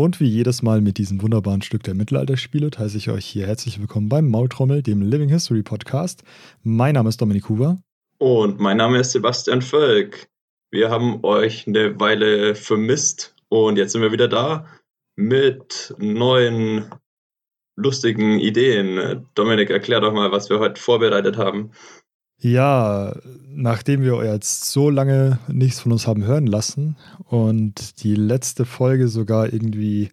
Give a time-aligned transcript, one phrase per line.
[0.00, 3.78] Und wie jedes Mal mit diesem wunderbaren Stück der Mittelalterspiele heiße ich euch hier herzlich
[3.78, 6.22] willkommen beim Maultrommel, dem Living History Podcast.
[6.62, 7.76] Mein Name ist Dominik Huber.
[8.16, 10.30] Und mein Name ist Sebastian Völk.
[10.70, 14.66] Wir haben euch eine Weile vermisst und jetzt sind wir wieder da
[15.16, 16.86] mit neuen
[17.76, 19.26] lustigen Ideen.
[19.34, 21.72] Dominik, erklär doch mal, was wir heute vorbereitet haben.
[22.42, 23.14] Ja,
[23.48, 29.08] nachdem wir jetzt so lange nichts von uns haben hören lassen und die letzte Folge
[29.08, 30.10] sogar irgendwie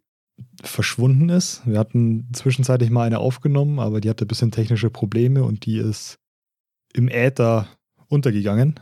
[0.61, 1.61] verschwunden ist.
[1.65, 5.77] Wir hatten zwischenzeitlich mal eine aufgenommen, aber die hatte ein bisschen technische Probleme und die
[5.77, 6.19] ist
[6.93, 7.67] im Äther
[8.09, 8.79] untergegangen.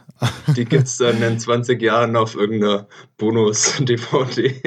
[0.55, 4.61] Die gibt es dann in 20 Jahren auf irgendeiner Bonus-DVD,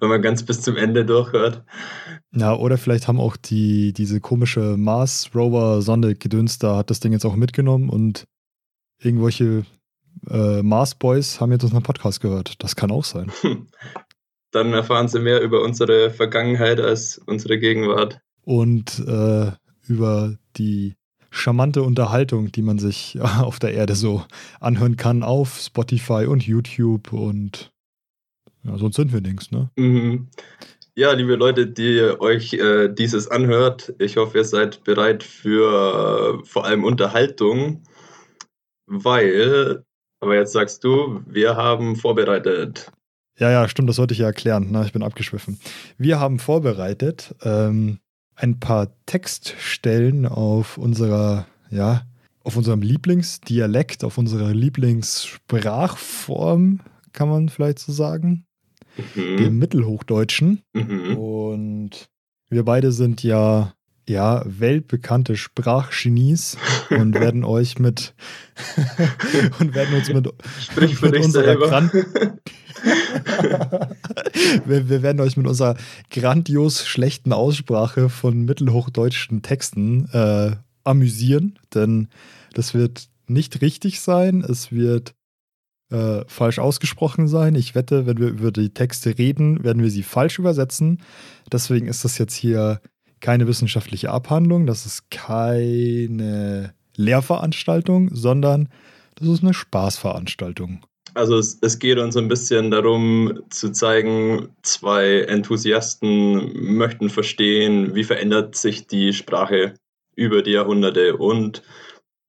[0.00, 1.62] wenn man ganz bis zum Ende durchhört.
[2.32, 7.24] Ja, oder vielleicht haben auch die, diese komische Mars-Rover-Sonde gedünst, da hat das Ding jetzt
[7.24, 8.24] auch mitgenommen und
[8.98, 9.64] irgendwelche
[10.28, 12.62] äh, Mars-Boys haben jetzt unseren Podcast gehört.
[12.62, 13.32] Das kann auch sein.
[14.52, 18.20] Dann erfahren sie mehr über unsere Vergangenheit als unsere Gegenwart.
[18.42, 19.52] Und äh,
[19.86, 20.96] über die
[21.30, 24.24] charmante Unterhaltung, die man sich auf der Erde so
[24.60, 27.72] anhören kann auf Spotify und YouTube und
[28.62, 29.70] ja, sonst sind wir nichts, ne?
[29.76, 30.28] Mhm.
[30.94, 36.44] Ja, liebe Leute, die euch äh, dieses anhört, ich hoffe, ihr seid bereit für äh,
[36.44, 37.82] vor allem Unterhaltung,
[38.86, 39.84] weil,
[40.20, 42.90] aber jetzt sagst du, wir haben vorbereitet.
[43.38, 44.68] Ja, ja, stimmt, das sollte ich ja erklären.
[44.70, 45.58] Na, ich bin abgeschwiffen.
[45.96, 48.00] Wir haben vorbereitet ähm,
[48.40, 52.02] ein paar Textstellen auf unserer, ja,
[52.42, 56.80] auf unserem Lieblingsdialekt, auf unserer Lieblingssprachform,
[57.12, 58.46] kann man vielleicht so sagen,
[59.14, 59.36] mhm.
[59.36, 60.62] dem Mittelhochdeutschen.
[60.72, 61.16] Mhm.
[61.16, 62.08] Und
[62.48, 63.74] wir beide sind ja
[64.08, 66.56] ja, weltbekannte Sprachgenies
[66.90, 68.14] und werden euch mit
[69.60, 70.28] und werden uns mit,
[70.60, 71.92] Sprich mit unserer Grand
[74.64, 75.76] wir, wir, werden euch mit unserer
[76.10, 82.08] grandios schlechten Aussprache von mittelhochdeutschen Texten äh, amüsieren, denn
[82.54, 85.14] das wird nicht richtig sein, es wird
[85.90, 87.54] äh, falsch ausgesprochen sein.
[87.54, 91.02] Ich wette, wenn wir über die Texte reden, werden wir sie falsch übersetzen.
[91.52, 92.80] Deswegen ist das jetzt hier
[93.20, 98.68] keine wissenschaftliche Abhandlung, das ist keine Lehrveranstaltung, sondern
[99.16, 100.80] das ist eine Spaßveranstaltung.
[101.14, 108.04] Also es, es geht uns ein bisschen darum zu zeigen, zwei Enthusiasten möchten verstehen, wie
[108.04, 109.74] verändert sich die Sprache
[110.14, 111.62] über die Jahrhunderte und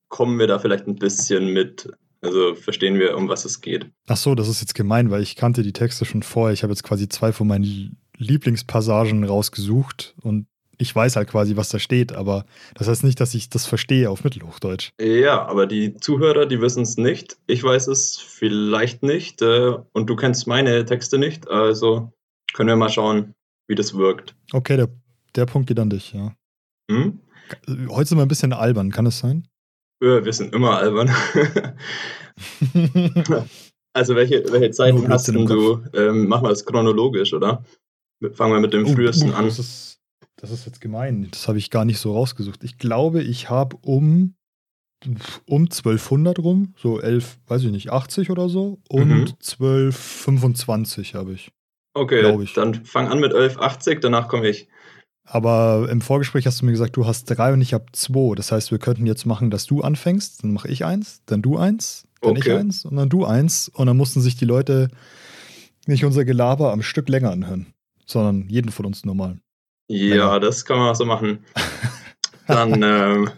[0.10, 1.90] kommen wir da vielleicht ein bisschen mit
[2.24, 3.90] also verstehen wir, um was es geht.
[4.08, 6.54] Ach so, das ist jetzt gemein, weil ich kannte die Texte schon vorher.
[6.54, 10.46] Ich habe jetzt quasi zwei von meinen Lieblingspassagen rausgesucht und
[10.82, 12.44] ich weiß halt quasi, was da steht, aber
[12.74, 14.90] das heißt nicht, dass ich das verstehe auf Mittelhochdeutsch.
[15.00, 17.38] Ja, aber die Zuhörer, die wissen es nicht.
[17.46, 22.12] Ich weiß es vielleicht nicht äh, und du kennst meine Texte nicht, also
[22.54, 23.36] können wir mal schauen,
[23.68, 24.36] wie das wirkt.
[24.54, 24.90] Okay, der,
[25.36, 26.34] der Punkt geht an dich, ja.
[26.90, 27.20] Hm?
[27.90, 29.48] Heute sind wir ein bisschen albern, kann es sein?
[30.02, 31.12] Ja, wir sind immer albern.
[33.94, 35.84] also welche, welche Zeiten hast du?
[35.94, 37.64] Ähm, machen wir es chronologisch, oder?
[38.34, 39.46] Fangen wir mit dem oh, frühesten uh, an.
[39.46, 39.91] Das ist
[40.42, 41.28] das ist jetzt gemein.
[41.32, 42.64] Das habe ich gar nicht so rausgesucht.
[42.64, 44.34] Ich glaube, ich habe um,
[45.46, 49.34] um 1200 rum, so 11, weiß ich nicht, 80 oder so und mhm.
[49.40, 51.52] 1225 habe ich.
[51.94, 52.54] Okay, ich.
[52.54, 54.68] dann fang an mit 1180, danach komme ich.
[55.26, 58.34] Aber im Vorgespräch hast du mir gesagt, du hast drei und ich habe zwei.
[58.34, 61.58] Das heißt, wir könnten jetzt machen, dass du anfängst, dann mache ich eins, dann du
[61.58, 62.50] eins, dann okay.
[62.50, 63.70] ich eins und dann du eins.
[63.70, 64.90] Und dann mussten sich die Leute
[65.86, 67.68] nicht unser Gelaber am Stück länger anhören,
[68.08, 69.38] sondern jeden von uns normal.
[69.92, 71.40] Ja, das kann man auch so machen.
[72.48, 73.30] Dann, ähm,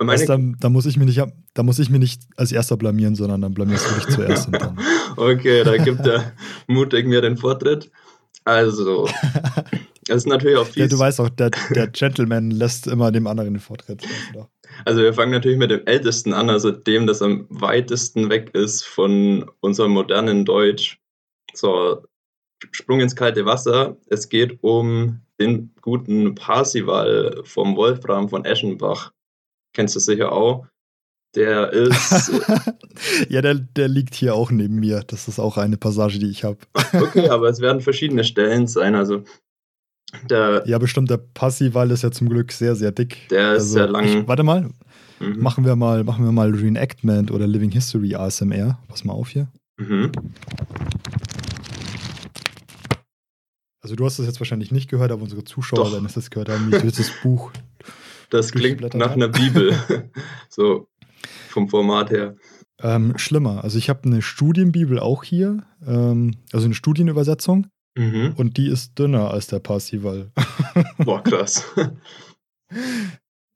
[0.00, 0.24] meine...
[0.24, 3.42] dann, da, muss ich mich nicht, da muss ich mich nicht als erster blamieren, sondern
[3.42, 4.46] dann blamierst du dich zuerst.
[4.46, 4.78] Und dann.
[5.14, 6.32] Okay, da gibt der
[6.68, 7.90] mutig mir den Vortritt.
[8.44, 9.06] Also,
[10.06, 10.82] das ist natürlich auch viel.
[10.84, 14.02] Ja, du weißt auch, der, der Gentleman lässt immer dem anderen den Vortritt.
[14.86, 18.84] Also wir fangen natürlich mit dem Ältesten an, also dem, das am weitesten weg ist
[18.84, 20.98] von unserem modernen Deutsch.
[21.52, 22.00] So,
[22.70, 23.98] Sprung ins kalte Wasser.
[24.06, 29.12] Es geht um den guten Parsival vom Wolfram von Eschenbach.
[29.74, 30.66] Kennst du sicher auch.
[31.34, 32.30] Der ist.
[33.30, 35.02] ja, der, der liegt hier auch neben mir.
[35.06, 36.58] Das ist auch eine Passage, die ich habe.
[36.92, 38.94] okay, aber es werden verschiedene Stellen sein.
[38.94, 39.24] Also
[40.28, 43.28] der, ja, bestimmt, der Parsival ist ja zum Glück sehr, sehr dick.
[43.30, 44.04] Der ist also, sehr lang.
[44.04, 44.68] Ich, warte mal.
[45.20, 45.38] Mhm.
[45.40, 48.78] Machen wir mal, machen wir mal Reenactment oder Living History ASMR.
[48.88, 49.48] Pass mal auf hier.
[49.78, 50.12] Mhm.
[53.82, 56.48] Also du hast das jetzt wahrscheinlich nicht gehört, aber unsere Zuschauer werden es jetzt gehört
[56.48, 57.50] haben, wie das Buch.
[58.30, 59.76] Das klingt nach einer Bibel.
[60.48, 60.88] so
[61.48, 62.36] vom Format her.
[62.80, 63.62] Ähm, schlimmer.
[63.62, 67.66] Also ich habe eine Studienbibel auch hier, ähm, also eine Studienübersetzung.
[67.94, 68.32] Mhm.
[68.38, 70.32] und die ist dünner als der Parsival.
[70.96, 71.70] Boah, krass.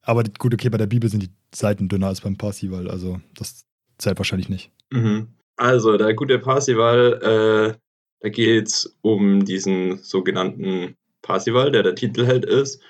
[0.02, 3.64] Aber gut, okay, bei der Bibel sind die Seiten dünner als beim Parsival, also das
[3.96, 4.72] zählt wahrscheinlich nicht.
[4.90, 5.28] Mhm.
[5.56, 7.78] Also, der gute Parsival, äh,
[8.20, 12.80] da geht es um diesen sogenannten Parsival, der der Titelheld ist.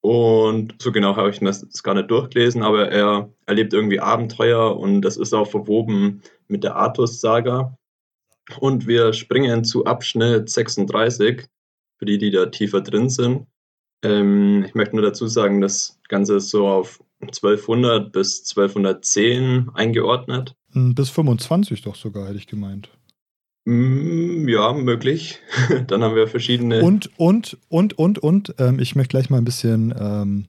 [0.00, 4.76] Und so genau habe ich das das gar nicht durchgelesen, aber er erlebt irgendwie Abenteuer
[4.76, 7.76] und das ist auch verwoben mit der Artus-Saga.
[8.60, 11.46] Und wir springen zu Abschnitt 36,
[11.98, 13.46] für die, die da tiefer drin sind.
[14.02, 20.54] Ähm, ich möchte nur dazu sagen, das Ganze ist so auf 1200 bis 1210 eingeordnet.
[20.72, 22.90] Hm, Bis 25 doch sogar, hätte ich gemeint.
[23.68, 25.38] Mm, Ja, möglich.
[25.86, 26.82] Dann haben wir verschiedene.
[26.82, 30.46] Und, und, und, und, und, ähm, ich möchte gleich mal ein bisschen ähm,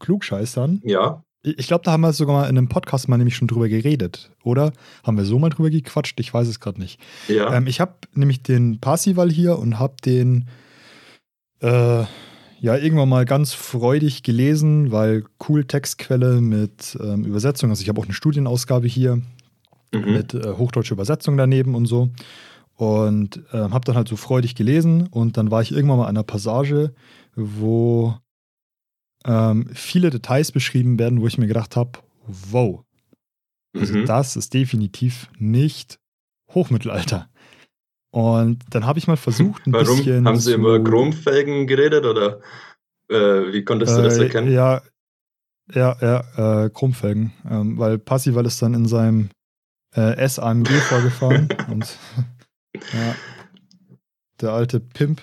[0.00, 0.82] klugscheißern.
[0.84, 3.48] Ja, Ich ich glaube, da haben wir sogar mal in einem Podcast mal nämlich schon
[3.48, 4.72] drüber geredet, oder?
[5.04, 6.18] Haben wir so mal drüber gequatscht?
[6.20, 7.00] Ich weiß es gerade nicht.
[7.28, 7.54] ja.
[7.54, 10.48] Ähm, ich habe nämlich den Parsival hier und habe den
[11.60, 12.04] äh,
[12.62, 17.70] ja irgendwann mal ganz freudig gelesen, weil cool Textquelle mit ähm, Übersetzung.
[17.70, 19.22] Also ich habe auch eine Studienausgabe hier
[19.92, 20.12] mhm.
[20.12, 22.10] mit äh, hochdeutscher Übersetzung daneben und so.
[22.74, 26.16] Und äh, habe dann halt so freudig gelesen und dann war ich irgendwann mal an
[26.16, 26.94] einer Passage,
[27.36, 28.14] wo
[29.26, 32.82] ähm, viele Details beschrieben werden, wo ich mir gedacht habe, wow,
[33.76, 34.06] also Mhm.
[34.06, 35.98] das ist definitiv nicht
[36.54, 37.28] Hochmittelalter.
[38.10, 39.96] Und dann habe ich mal versucht, ein Warum?
[39.98, 40.26] bisschen.
[40.26, 42.40] Haben Sie über Chromfelgen geredet oder
[43.08, 44.52] äh, wie konntest du das äh, erkennen?
[44.52, 44.82] Ja,
[45.72, 47.32] ja, ja, äh, Chromfelgen.
[47.48, 49.30] Ähm, weil Passival ist dann in seinem
[49.94, 51.96] äh, SAMG vorgefahren und
[52.74, 53.14] ja,
[54.40, 55.22] der alte Pimp.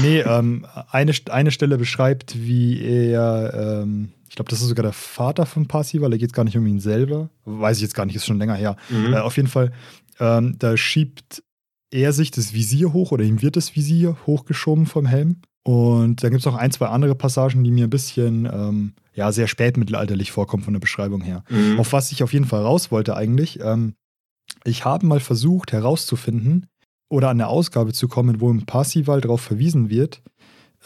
[0.00, 4.92] Nee, ähm, eine, eine Stelle beschreibt, wie er, ähm, ich glaube, das ist sogar der
[4.92, 7.30] Vater von Passival, da geht es gar nicht um ihn selber.
[7.44, 8.76] Weiß ich jetzt gar nicht, ist schon länger her.
[8.88, 9.14] Mhm.
[9.14, 9.72] Äh, auf jeden Fall,
[10.20, 11.42] ähm, da schiebt
[11.90, 15.40] er sich das Visier hoch oder ihm wird das Visier hochgeschoben vom Helm.
[15.68, 19.32] Und dann gibt es noch ein, zwei andere Passagen, die mir ein bisschen, ähm, ja,
[19.32, 21.44] sehr spätmittelalterlich vorkommen von der Beschreibung her.
[21.50, 21.78] Mhm.
[21.78, 23.92] Auf was ich auf jeden Fall raus wollte eigentlich, ähm,
[24.64, 26.68] ich habe mal versucht herauszufinden
[27.10, 30.22] oder an eine Ausgabe zu kommen, wo im Parsival darauf verwiesen wird,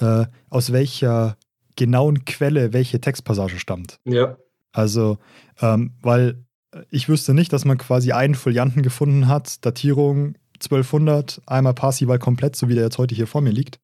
[0.01, 1.37] äh, aus welcher
[1.77, 4.01] genauen Quelle welche Textpassage stammt.
[4.05, 4.37] Ja.
[4.73, 5.19] Also,
[5.61, 6.45] ähm, weil
[6.91, 12.57] ich wüsste nicht, dass man quasi einen Folianten gefunden hat, Datierung 1200, einmal Parsival komplett,
[12.57, 13.79] so wie der jetzt heute hier vor mir liegt.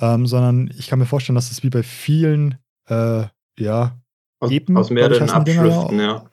[0.00, 2.56] Ähm, sondern ich kann mir vorstellen, dass es wie bei vielen,
[2.88, 3.24] äh,
[3.58, 3.98] ja,
[4.38, 6.24] Aus, Epen, aus ich, mehreren die Dinger, Abschriften, ja.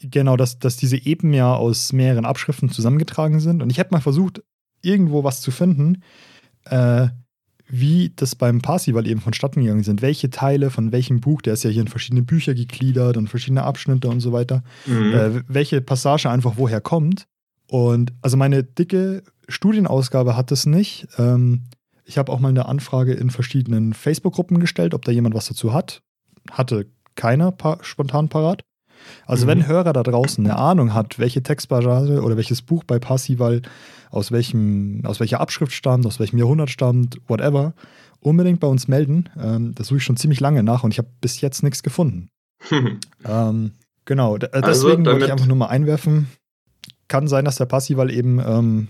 [0.00, 3.62] genau, dass, dass diese Epen ja aus mehreren Abschriften zusammengetragen sind.
[3.62, 4.42] Und ich hätte mal versucht,
[4.82, 6.02] irgendwo was zu finden,
[6.64, 7.08] äh,
[7.70, 10.00] wie das beim Parsival eben vonstatten gegangen sind.
[10.00, 13.64] Welche Teile von welchem Buch, der ist ja hier in verschiedene Bücher gegliedert und verschiedene
[13.64, 15.12] Abschnitte und so weiter, Mhm.
[15.14, 17.26] äh, welche Passage einfach woher kommt.
[17.70, 21.08] Und also meine dicke Studienausgabe hat es nicht.
[21.18, 21.64] Ähm,
[22.08, 25.72] ich habe auch mal eine Anfrage in verschiedenen Facebook-Gruppen gestellt, ob da jemand was dazu
[25.74, 26.02] hat.
[26.50, 28.62] Hatte keiner pa spontan parat.
[29.26, 29.50] Also Mhm.
[29.50, 33.62] wenn Hörer da draußen eine Ahnung hat, welche Textpassage oder welches Buch bei Parsival
[34.10, 37.74] aus welchem, aus welcher Abschrift stammt, aus welchem Jahrhundert stammt, whatever,
[38.20, 39.28] unbedingt bei uns melden.
[39.38, 42.28] Ähm, das suche ich schon ziemlich lange nach und ich habe bis jetzt nichts gefunden.
[43.24, 43.72] Ähm,
[44.04, 46.28] genau, äh, Also deswegen wollte ich einfach nur mal einwerfen.
[47.08, 48.88] Kann sein, dass der Passival eben ähm,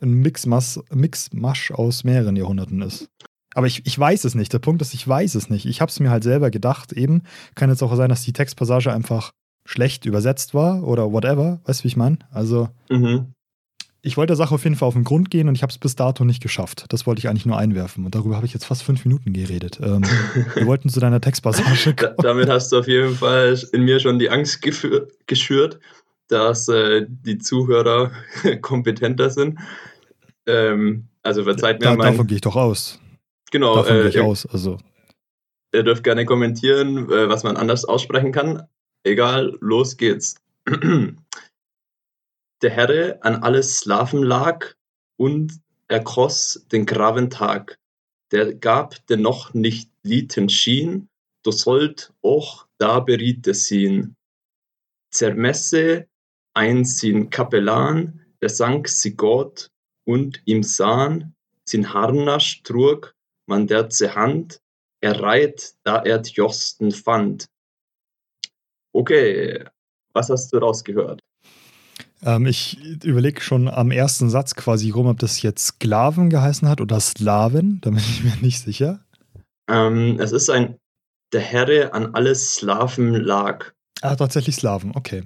[0.00, 3.08] ein Mixmasch, Mixmasch aus mehreren Jahrhunderten ist.
[3.54, 4.52] Aber ich, ich weiß es nicht.
[4.52, 5.66] Der Punkt ist, ich weiß es nicht.
[5.66, 6.92] Ich habe es mir halt selber gedacht.
[6.92, 7.22] Eben
[7.54, 9.32] kann jetzt auch sein, dass die Textpassage einfach
[9.64, 11.60] schlecht übersetzt war oder whatever.
[11.64, 12.18] Weißt du, wie ich meine?
[12.30, 13.32] Also, mhm.
[14.00, 15.78] ich wollte der Sache auf jeden Fall auf den Grund gehen und ich habe es
[15.78, 16.86] bis dato nicht geschafft.
[16.88, 18.04] Das wollte ich eigentlich nur einwerfen.
[18.04, 19.78] Und darüber habe ich jetzt fast fünf Minuten geredet.
[19.82, 20.02] Ähm,
[20.54, 22.14] wir wollten zu deiner Textpassage kommen.
[22.18, 25.78] damit hast du auf jeden Fall in mir schon die Angst geschürt,
[26.32, 28.10] dass äh, die Zuhörer
[28.62, 29.58] kompetenter sind.
[30.46, 32.98] Ähm, also verzeiht mir Da, mein, davon gehe ich doch aus.
[33.50, 34.46] genau, Davon gehe äh, ich ihr, aus.
[34.46, 34.78] Also,
[35.72, 38.66] ihr dürft gerne kommentieren, äh, was man anders aussprechen kann.
[39.04, 40.36] Egal, los geht's.
[42.62, 44.66] Der Herre an alles Slaven lag
[45.16, 47.78] und erkoss den graven Tag.
[48.30, 51.08] Der gab dennoch nicht Lieten schien,
[51.42, 54.16] du sollt auch da beriete sin.
[55.10, 56.08] Zermesse
[56.54, 59.70] ein sin Kapellan, der sank sie Gott
[60.04, 63.14] und ihm sahen, sin Harnasch trug
[63.46, 64.60] man der ze Hand,
[65.00, 67.46] er reit, da er Josten fand.
[68.92, 69.64] Okay,
[70.12, 71.20] was hast du rausgehört?
[72.24, 76.80] ähm, ich überlege schon am ersten Satz quasi rum, ob das jetzt Sklaven geheißen hat
[76.80, 77.80] oder Slaven.
[77.82, 79.00] Da bin ich mir nicht sicher.
[79.68, 80.78] Ähm, es ist ein
[81.32, 83.72] Der Herre an alle Slaven lag.
[84.02, 85.22] Ah, tatsächlich Slaven, okay.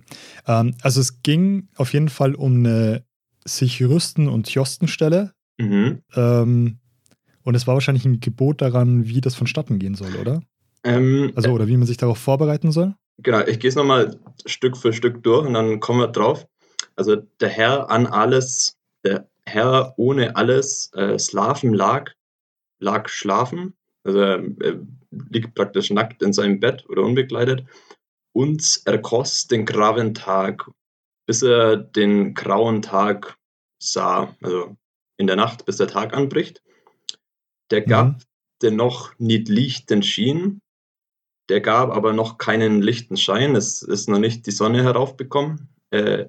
[0.47, 3.05] Ähm, also es ging auf jeden Fall um eine
[3.45, 5.33] sich rüsten und Jostenstelle.
[5.59, 6.03] Mhm.
[6.15, 6.79] Ähm,
[7.43, 10.43] und es war wahrscheinlich ein Gebot daran, wie das vonstatten gehen soll, oder?
[10.85, 12.95] Ähm, also, oder wie man sich darauf vorbereiten soll?
[13.19, 16.47] Genau, ich gehe es nochmal Stück für Stück durch und dann kommen wir drauf.
[16.97, 22.13] Also, der Herr an alles, der Herr ohne alles, äh, Slaven lag,
[22.79, 23.75] lag schlafen.
[24.05, 24.81] Also, er, er
[25.31, 27.65] liegt praktisch nackt in seinem Bett oder unbekleidet.
[28.37, 30.71] Und er kost den grauen Tag,
[31.27, 33.39] bis er den grauen Tag
[33.83, 34.77] sah, also
[35.17, 36.63] in der Nacht, bis der Tag anbricht.
[37.71, 38.19] Der gab mhm.
[38.61, 40.61] dennoch nicht lichten Schien,
[41.49, 43.57] der gab aber noch keinen lichten Schein.
[43.57, 46.27] Es ist noch nicht die Sonne heraufbekommen, äh,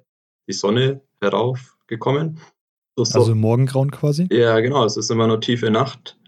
[0.48, 2.40] die Sonne heraufgekommen.
[2.96, 4.28] So, also Morgengrauen quasi?
[4.32, 6.18] Ja, genau, es ist immer noch tiefe Nacht.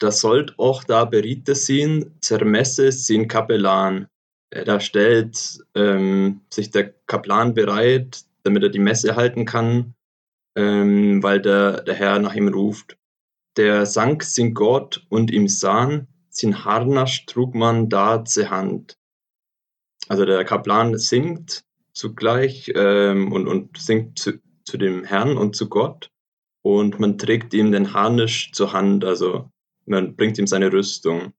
[0.00, 4.08] Da sollt auch da beriete sein, zermesse sin Kapellan.
[4.64, 9.94] Da stellt ähm, sich der Kaplan bereit, damit er die Messe halten kann,
[10.54, 12.96] ähm, weil der, der Herr nach ihm ruft.
[13.56, 18.96] Der sank sin Gott und ihm sahen, sin Harnasch trug man da zur Hand.
[20.08, 25.68] Also der Kaplan singt zugleich ähm, und, und singt zu, zu dem Herrn und zu
[25.68, 26.10] Gott
[26.62, 29.50] und man trägt ihm den Harnisch zur Hand, also
[29.86, 31.32] man bringt ihm seine Rüstung.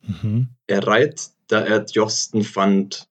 [0.00, 0.50] Mhm.
[0.66, 3.08] Er reitet, da er Josten fand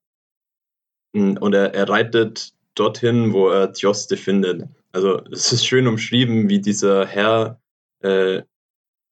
[1.12, 4.68] und er, er reitet dorthin, wo er Joste findet.
[4.92, 7.60] Also es ist schön umschrieben, wie dieser Herr
[8.00, 8.42] äh,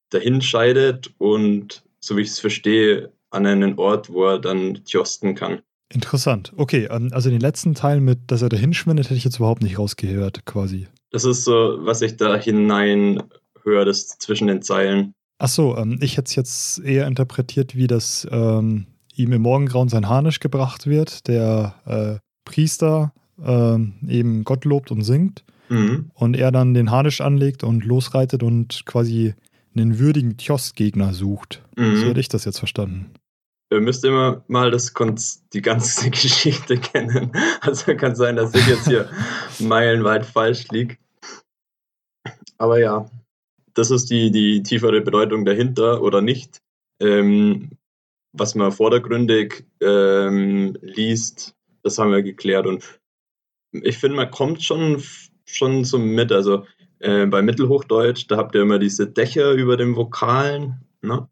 [0.09, 5.35] dahin scheidet und, so wie ich es verstehe, an einen Ort, wo er dann Josten
[5.35, 5.61] kann.
[5.93, 6.53] Interessant.
[6.57, 9.79] Okay, also den letzten Teil mit, dass er dahin schwindet, hätte ich jetzt überhaupt nicht
[9.79, 10.87] rausgehört, quasi.
[11.11, 13.23] Das ist so, was ich da hinein
[13.63, 15.13] höre, das zwischen den Zeilen.
[15.39, 19.89] Ach so, ähm, ich hätte es jetzt eher interpretiert, wie das ähm, ihm im Morgengrauen
[19.89, 26.11] sein Harnisch gebracht wird, der äh, Priester äh, eben Gott lobt und singt mhm.
[26.13, 29.33] und er dann den Harnisch anlegt und losreitet und quasi
[29.75, 31.63] einen würdigen Tjost-Gegner sucht.
[31.75, 31.97] Mhm.
[31.97, 33.11] So hätte ich das jetzt verstanden.
[33.69, 34.93] Ihr müsst immer mal das
[35.53, 37.31] die ganze Geschichte kennen.
[37.61, 39.09] Also kann sein, dass ich jetzt hier
[39.59, 40.97] meilenweit falsch liege.
[42.57, 43.09] Aber ja,
[43.73, 46.61] das ist die, die tiefere Bedeutung dahinter oder nicht.
[46.99, 47.71] Ähm,
[48.39, 52.67] was man vordergründig ähm, liest, das haben wir geklärt.
[52.67, 52.83] Und
[53.71, 55.01] ich finde, man kommt schon,
[55.45, 56.31] schon so mit.
[56.31, 56.65] Also
[56.99, 60.81] äh, bei Mittelhochdeutsch, da habt ihr immer diese Dächer über den Vokalen.
[61.01, 61.27] Ne?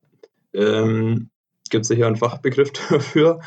[0.54, 1.30] Ähm,
[1.70, 3.42] Gibt es sicher einen Fachbegriff dafür.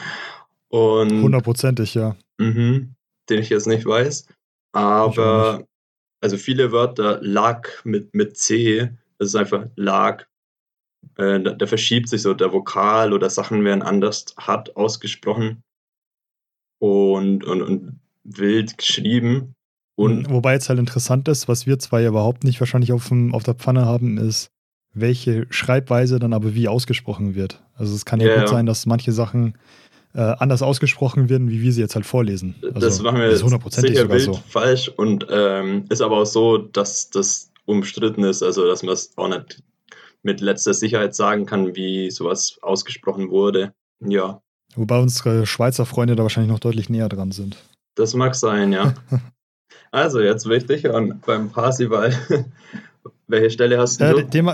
[1.22, 2.16] Hundertprozentig, ja.
[2.38, 2.88] Mh,
[3.28, 4.26] den ich jetzt nicht weiß.
[4.72, 5.68] Aber nicht.
[6.20, 10.26] also viele Wörter lag mit, mit C, das ist einfach lag.
[11.16, 15.62] Äh, da, da, verschiebt sich so der Vokal oder Sachen werden anders hart ausgesprochen
[16.78, 19.54] und, und, und wild geschrieben.
[19.96, 23.42] Und Wobei jetzt halt interessant ist, was wir zwei überhaupt nicht wahrscheinlich auf, dem, auf
[23.42, 24.50] der Pfanne haben, ist,
[24.94, 27.62] welche Schreibweise dann aber wie ausgesprochen wird.
[27.74, 29.54] Also es kann ja, ja gut sein, dass manche Sachen
[30.14, 32.54] äh, anders ausgesprochen werden, wie wir sie jetzt halt vorlesen.
[32.62, 34.34] Also, das machen wir das sicher wild so.
[34.48, 39.12] falsch und ähm, ist aber auch so, dass das umstritten ist, also dass man es
[39.16, 39.62] auch nicht
[40.22, 43.72] mit letzter Sicherheit sagen kann, wie sowas ausgesprochen wurde.
[44.00, 44.42] Ja.
[44.74, 47.56] Wobei unsere Schweizer Freunde da wahrscheinlich noch deutlich näher dran sind.
[47.94, 48.94] Das mag sein, ja.
[49.90, 52.12] Also, jetzt dich hören beim Parsival.
[53.26, 54.04] Welche Stelle hast du?
[54.04, 54.50] Äh, den,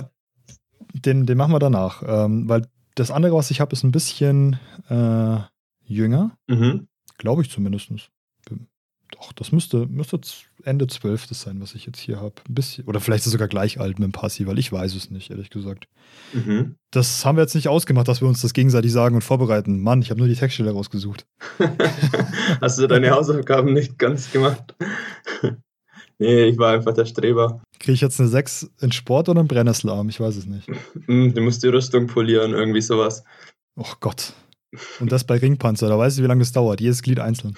[0.93, 2.03] den, den, machen wir danach.
[2.07, 5.39] Ähm, weil das andere, was ich habe, ist ein bisschen äh,
[5.87, 6.37] jünger.
[6.47, 6.87] Mhm.
[7.19, 7.91] Glaube ich zumindest.
[9.15, 10.21] Doch, das müsste, müsste
[10.65, 11.29] Ende 12.
[11.31, 12.35] sein, was ich jetzt hier habe.
[12.87, 15.31] Oder vielleicht ist es sogar gleich alt mit dem Passi, weil ich weiß es nicht,
[15.31, 15.87] ehrlich gesagt.
[16.33, 16.75] Mhm.
[16.91, 19.81] Das haben wir jetzt nicht ausgemacht, dass wir uns das gegenseitig sagen und vorbereiten.
[19.83, 21.27] Mann, ich habe nur die Textstelle rausgesucht.
[22.61, 24.75] Hast du deine Hausaufgaben nicht ganz gemacht?
[26.19, 27.63] nee, ich war einfach der Streber.
[27.79, 30.09] Kriege ich jetzt eine 6 in Sport oder einen Brennnesselarm?
[30.09, 30.69] Ich weiß es nicht.
[31.07, 33.23] Hm, du musst die Rüstung polieren, irgendwie sowas.
[33.77, 34.33] Oh Gott.
[34.99, 36.81] Und das bei Ringpanzer, da weißt du, wie lange das dauert.
[36.81, 37.57] Jedes Glied einzeln.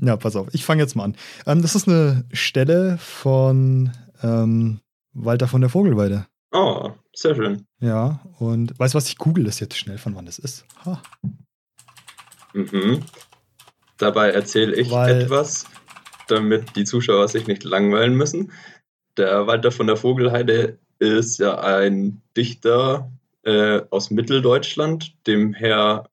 [0.00, 1.16] Ja, pass auf, ich fange jetzt mal an.
[1.46, 3.92] Ähm, das ist eine Stelle von
[4.22, 4.80] ähm,
[5.12, 6.26] Walter von der Vogelweide.
[6.52, 7.66] Oh, sehr schön.
[7.80, 10.64] Ja, und weißt du was, ich google das jetzt schnell, von wann das ist.
[10.84, 11.02] Ha.
[12.52, 13.02] Mhm.
[13.98, 15.66] Dabei erzähle ich Weil, etwas,
[16.28, 18.52] damit die Zuschauer sich nicht langweilen müssen.
[19.16, 23.10] Der Walter von der Vogelheide ist ja ein Dichter
[23.44, 26.08] äh, aus Mitteldeutschland, dem Herr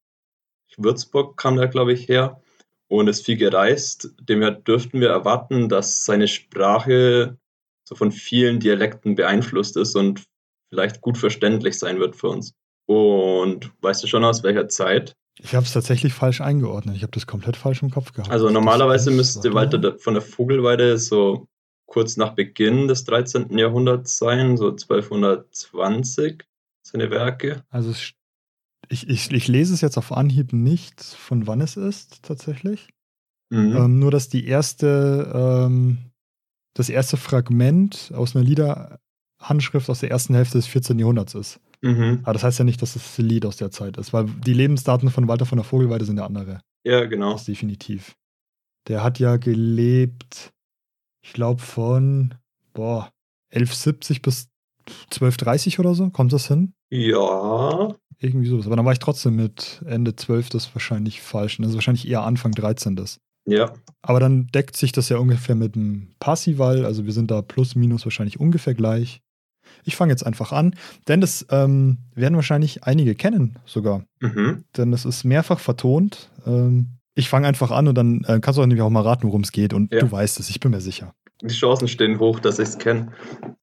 [0.78, 2.42] Würzburg kam da, glaube ich, her
[2.88, 4.14] und ist viel gereist.
[4.20, 7.38] Demher dürften wir erwarten, dass seine Sprache
[7.84, 10.24] so von vielen Dialekten beeinflusst ist und
[10.70, 12.54] vielleicht gut verständlich sein wird für uns.
[12.86, 16.96] Und weißt du schon aus welcher Zeit Ich habe es tatsächlich falsch eingeordnet.
[16.96, 18.32] Ich habe das komplett falsch im Kopf gehabt.
[18.32, 21.48] Also normalerweise müsste Walter von der Vogelweide so
[21.86, 23.58] kurz nach Beginn des 13.
[23.58, 26.44] Jahrhunderts sein, so 1220
[26.82, 27.64] seine Werke.
[27.70, 27.94] Also
[28.94, 32.90] ich, ich, ich lese es jetzt auf Anhieb nicht, von wann es ist tatsächlich.
[33.50, 33.76] Mhm.
[33.76, 35.98] Ähm, nur, dass die erste, ähm,
[36.76, 40.98] das erste Fragment aus einer Liederhandschrift aus der ersten Hälfte des 14.
[41.00, 41.60] Jahrhunderts ist.
[41.82, 42.20] Mhm.
[42.24, 44.54] Aber das heißt ja nicht, dass es das Lied aus der Zeit ist, weil die
[44.54, 46.62] Lebensdaten von Walter von der Vogelweide sind ja andere.
[46.86, 47.34] Ja, genau.
[47.34, 48.16] Das definitiv.
[48.88, 50.54] Der hat ja gelebt,
[51.24, 52.36] ich glaube, von
[52.74, 53.12] boah,
[53.52, 54.50] 1170 bis
[54.88, 56.10] 1230 oder so.
[56.10, 56.74] Kommt das hin?
[56.90, 57.96] Ja.
[58.24, 58.68] Irgendwie sowas.
[58.68, 60.50] Aber dann war ich trotzdem mit Ende 12.
[60.50, 61.58] das wahrscheinlich falsch.
[61.58, 62.96] Das ist wahrscheinlich eher Anfang 13.
[62.96, 63.20] Das.
[63.46, 63.74] Ja.
[64.02, 66.86] Aber dann deckt sich das ja ungefähr mit dem Passival.
[66.86, 69.22] Also wir sind da plus, minus wahrscheinlich ungefähr gleich.
[69.84, 70.76] Ich fange jetzt einfach an,
[71.10, 74.06] denn das ähm, werden wahrscheinlich einige kennen sogar.
[74.22, 74.64] Mhm.
[74.78, 76.30] Denn es ist mehrfach vertont.
[76.46, 79.28] Ähm, ich fange einfach an und dann äh, kannst du auch nämlich auch mal raten,
[79.28, 79.74] worum es geht.
[79.74, 80.00] Und ja.
[80.00, 81.14] du weißt es, ich bin mir sicher.
[81.42, 83.12] Die Chancen stehen hoch, dass ich es kenne.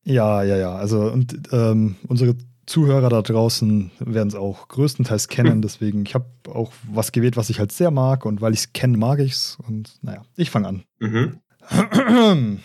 [0.05, 0.75] Ja, ja, ja.
[0.75, 2.37] Also und ähm, unsere
[2.71, 5.61] Zuhörer da draußen werden es auch größtenteils kennen.
[5.61, 8.25] Deswegen, ich habe auch was gewählt, was ich halt sehr mag.
[8.25, 9.59] Und weil ich es kenne, mag ich es.
[9.67, 10.85] Und naja, ich fange an.
[11.01, 11.41] Mhm.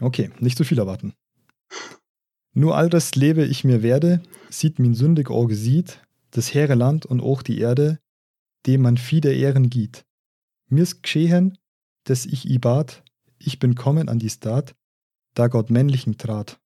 [0.00, 1.12] Okay, nicht zu viel erwarten.
[2.54, 7.06] Nur all das lebe ich mir werde, sieht min sündig Auge sieht, das hehre Land
[7.06, 8.00] und auch die Erde,
[8.66, 10.04] dem man viel der Ehren giet.
[10.68, 11.56] Mir's geschehen,
[12.02, 13.04] dass ich i bat,
[13.38, 14.74] ich bin kommen an die Stadt,
[15.34, 16.58] da Gott männlichen trat.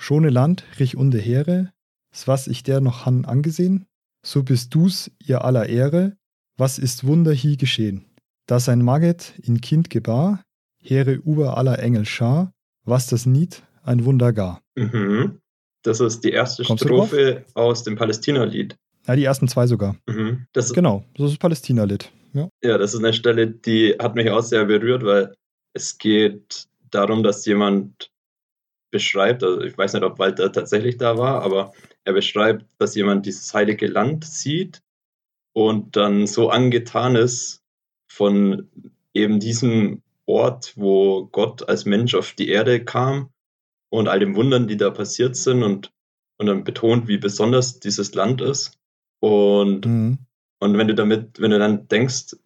[0.00, 1.72] Schone Land, rich unde Heere,
[2.10, 3.84] s was ich der noch han angesehen,
[4.24, 6.16] so bist du's ihr aller Ehre,
[6.56, 8.06] was ist Wunder hie geschehen.
[8.46, 10.42] Da sein Magget in Kind gebar,
[10.82, 12.54] Heere über aller Engel Schar,
[12.84, 14.62] was das Nied ein Wunder gar.
[14.74, 15.38] Mhm.
[15.82, 18.76] Das ist die erste Kommst Strophe aus dem Palästina-Lied.
[19.06, 19.96] Ja, die ersten zwei sogar.
[20.06, 20.46] Mhm.
[20.54, 22.10] Das genau, das ist das Palästina-Lied.
[22.32, 22.48] Ja.
[22.62, 25.34] ja, das ist eine Stelle, die hat mich auch sehr berührt, weil
[25.74, 28.10] es geht darum, dass jemand
[28.90, 31.72] beschreibt, also ich weiß nicht, ob Walter tatsächlich da war, aber
[32.04, 34.82] er beschreibt, dass jemand dieses heilige Land sieht
[35.52, 37.62] und dann so angetan ist
[38.08, 38.68] von
[39.14, 43.30] eben diesem Ort, wo Gott als Mensch auf die Erde kam
[43.90, 45.92] und all den Wundern, die da passiert sind und,
[46.38, 48.78] und dann betont, wie besonders dieses Land ist.
[49.20, 50.18] Und, mhm.
[50.60, 52.36] und wenn du damit, wenn du dann denkst,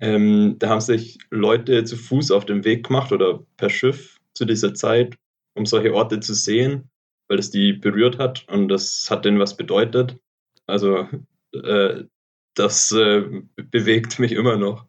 [0.00, 4.44] ähm, da haben sich Leute zu Fuß auf den Weg gemacht oder per Schiff zu
[4.44, 5.16] dieser Zeit,
[5.54, 6.90] um solche Orte zu sehen,
[7.28, 10.18] weil es die berührt hat und das hat denen was bedeutet.
[10.66, 11.08] Also
[11.52, 12.04] äh,
[12.54, 14.86] das äh, bewegt mich immer noch.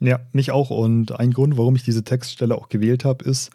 [0.00, 0.70] Ja, mich auch.
[0.70, 3.50] Und ein Grund, warum ich diese Textstelle auch gewählt habe, ist,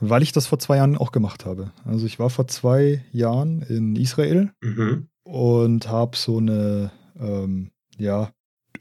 [0.00, 1.72] weil ich das vor zwei Jahren auch gemacht habe.
[1.84, 5.08] Also ich war vor zwei Jahren in Israel mhm.
[5.22, 8.32] und habe so eine ähm, ja,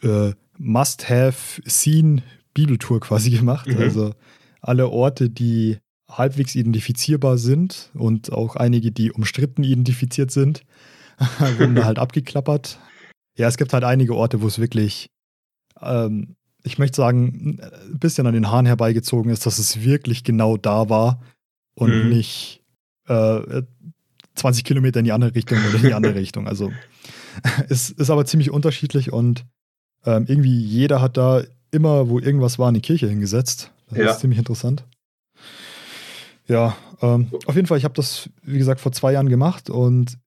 [0.01, 3.67] äh, Must-Have-Seen-Bibeltour quasi gemacht.
[3.67, 3.77] Mhm.
[3.77, 4.13] Also
[4.61, 5.77] alle Orte, die
[6.09, 10.63] halbwegs identifizierbar sind und auch einige, die umstritten identifiziert sind,
[11.57, 12.79] wurden da halt abgeklappert.
[13.37, 15.09] Ja, es gibt halt einige Orte, wo es wirklich
[15.81, 20.57] ähm, ich möchte sagen, ein bisschen an den Haaren herbeigezogen ist, dass es wirklich genau
[20.57, 21.21] da war
[21.75, 22.09] und mhm.
[22.09, 22.61] nicht
[23.07, 23.63] äh,
[24.35, 26.47] 20 Kilometer in die andere Richtung oder in die andere Richtung.
[26.47, 26.71] Also
[27.69, 29.45] es ist aber ziemlich unterschiedlich und
[30.05, 33.71] ähm, irgendwie jeder hat da immer, wo irgendwas war, eine Kirche hingesetzt.
[33.89, 34.11] Das ja.
[34.11, 34.85] ist ziemlich interessant.
[36.47, 40.17] Ja, ähm, auf jeden Fall, ich habe das, wie gesagt, vor zwei Jahren gemacht und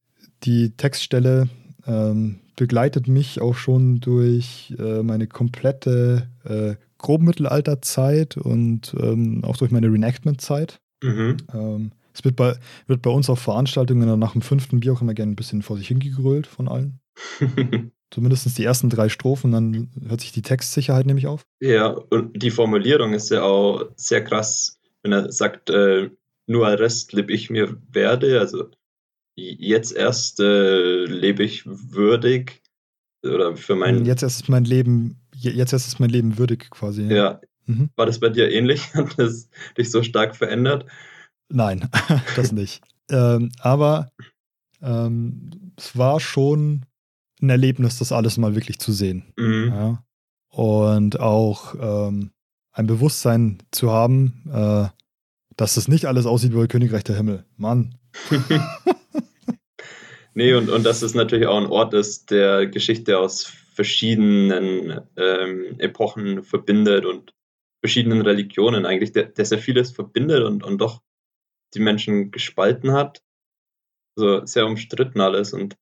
[0.44, 1.48] die Textstelle
[1.86, 9.70] ähm, begleitet mich auch schon durch äh, meine komplette äh, Grobmittelalterzeit und ähm, auch durch
[9.70, 10.80] meine Reenactment-Zeit.
[11.02, 11.38] Mhm.
[11.54, 12.56] Ähm, es wird bei,
[12.86, 15.78] wird bei uns auf Veranstaltungen nach dem fünften Bier auch immer gerne ein bisschen vor
[15.78, 17.00] sich hingegrölt von allen.
[18.10, 21.46] Zumindest die ersten drei Strophen, dann hört sich die Textsicherheit nämlich auf.
[21.60, 26.10] Ja, und die Formulierung ist ja auch sehr krass, wenn er sagt, äh,
[26.46, 28.40] nur Rest leb ich mir werde.
[28.40, 28.70] Also
[29.36, 32.62] jetzt erst äh, lebe ich würdig
[33.22, 37.04] oder für mein jetzt erst ist mein Leben jetzt erst ist mein Leben würdig quasi.
[37.04, 37.14] Ja.
[37.14, 37.40] ja.
[37.66, 37.90] Mhm.
[37.96, 38.94] War das bei dir ähnlich?
[38.94, 40.86] Hat das dich so stark verändert?
[41.48, 41.88] Nein,
[42.36, 42.82] das nicht.
[43.10, 44.10] ähm, aber
[44.82, 46.86] ähm, es war schon
[47.42, 49.32] ein Erlebnis, das alles mal wirklich zu sehen.
[49.36, 49.68] Mhm.
[49.68, 50.04] Ja.
[50.50, 52.32] Und auch ähm,
[52.72, 54.88] ein Bewusstsein zu haben, äh,
[55.56, 57.44] dass das nicht alles aussieht wie Königreich der Himmel.
[57.56, 57.98] Mann.
[60.34, 65.74] Nee, und, und dass es natürlich auch ein Ort ist, der Geschichte aus verschiedenen ähm,
[65.78, 67.34] Epochen verbindet und
[67.80, 71.02] verschiedenen Religionen eigentlich, der, der sehr vieles verbindet und, und doch
[71.74, 73.22] die Menschen gespalten hat.
[74.16, 75.76] Also sehr umstritten alles und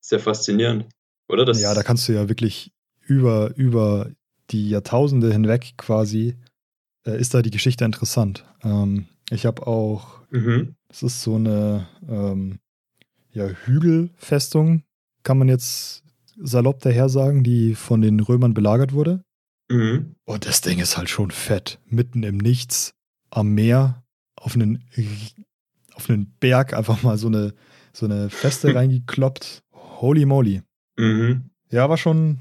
[0.00, 0.86] sehr faszinierend.
[1.28, 1.44] Oder?
[1.44, 4.10] Das ja, da kannst du ja wirklich über, über
[4.52, 6.36] die Jahrtausende hinweg quasi,
[7.06, 8.44] äh, ist da die Geschichte interessant.
[8.62, 10.74] Ähm, ich habe auch, mhm.
[10.88, 12.58] das ist so eine ähm,
[13.32, 14.82] ja, Hügelfestung,
[15.22, 16.04] kann man jetzt
[16.36, 19.24] salopp daher sagen, die von den Römern belagert wurde.
[19.70, 20.16] Mhm.
[20.24, 21.78] Und das Ding ist halt schon fett.
[21.86, 22.94] Mitten im Nichts,
[23.30, 24.02] am Meer,
[24.36, 24.84] auf einen,
[25.94, 27.54] auf einen Berg einfach mal so eine,
[27.92, 29.62] so eine Feste reingekloppt.
[29.72, 30.62] Holy moly.
[30.98, 31.50] Mhm.
[31.70, 32.40] Ja, war schon,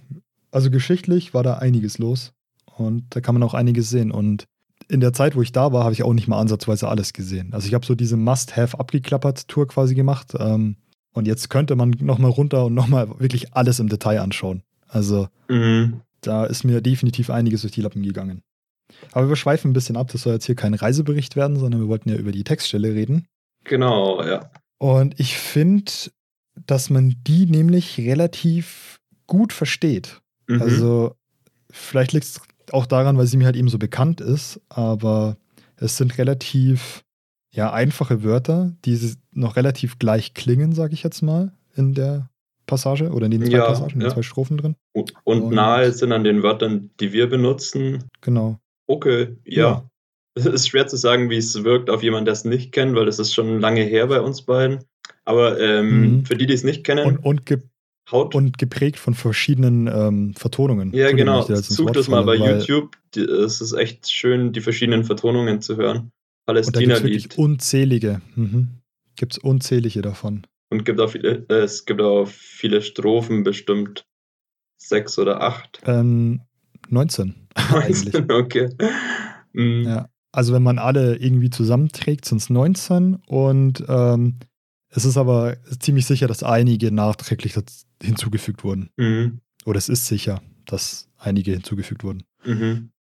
[0.51, 2.33] also geschichtlich war da einiges los.
[2.77, 4.11] Und da kann man auch einiges sehen.
[4.11, 4.45] Und
[4.87, 7.53] in der Zeit, wo ich da war, habe ich auch nicht mal ansatzweise alles gesehen.
[7.53, 10.33] Also ich habe so diese Must-Have abgeklappert Tour quasi gemacht.
[10.37, 10.77] Ähm,
[11.13, 14.63] und jetzt könnte man nochmal runter und nochmal wirklich alles im Detail anschauen.
[14.87, 16.01] Also Mhm.
[16.21, 18.41] da ist mir definitiv einiges durch die Lappen gegangen.
[19.11, 20.09] Aber wir schweifen ein bisschen ab.
[20.11, 23.27] Das soll jetzt hier kein Reisebericht werden, sondern wir wollten ja über die Textstelle reden.
[23.63, 24.49] Genau, ja.
[24.77, 25.91] Und ich finde,
[26.65, 30.20] dass man die nämlich relativ gut versteht.
[30.55, 30.61] Mhm.
[30.61, 31.15] Also,
[31.71, 35.37] vielleicht liegt es auch daran, weil sie mir halt eben so bekannt ist, aber
[35.77, 37.03] es sind relativ
[37.53, 38.97] ja, einfache Wörter, die
[39.33, 42.29] noch relativ gleich klingen, sage ich jetzt mal, in der
[42.65, 44.13] Passage oder in den zwei Ja, Passagen, in den ja.
[44.13, 44.75] zwei Strophen drin.
[44.93, 48.05] und, und Und- nahe sind an den Wörtern, die wir benutzen.
[48.21, 48.57] Genau.
[48.87, 49.85] Okay, ja.
[50.33, 53.05] Es ist schwer zu sagen, wie es wirkt auf jemanden, der es nicht kennt, weil
[53.05, 54.79] das ist schon lange her bei uns beiden.
[55.25, 56.25] Aber ähm, Mhm.
[56.25, 57.57] für die, die es nicht kennen, Und, und, ge
[58.12, 58.36] haut.
[58.36, 60.93] und geprägt von verschiedenen ähm, Vertonungen.
[60.93, 61.41] ja, genau.
[61.43, 62.95] Such das mal bei YouTube.
[63.15, 66.12] Die, es ist echt schön, die verschiedenen Vertonungen zu hören.
[66.45, 67.38] Und da gibt es wirklich Palästina-Lied.
[67.38, 68.21] unzählige.
[68.36, 68.69] Mhm.
[69.15, 70.47] Gibt es unzählige davon.
[70.69, 74.06] Und gibt auch viele, äh, es gibt auch viele Strophen, bestimmt
[74.78, 75.82] sechs oder acht.
[75.86, 76.41] Ähm,
[76.89, 78.15] 19 eigentlich.
[78.30, 78.69] okay.
[79.54, 79.84] Mhm.
[79.84, 80.10] Ja.
[80.32, 84.39] Also wenn man alle irgendwie zusammenträgt, sind es 19 und ähm,
[84.91, 87.56] es ist aber ziemlich sicher, dass einige nachträglich
[88.01, 88.89] hinzugefügt wurden.
[88.97, 89.39] Mhm.
[89.65, 92.23] Oder es ist sicher, dass einige hinzugefügt wurden.
[92.43, 92.91] Mhm.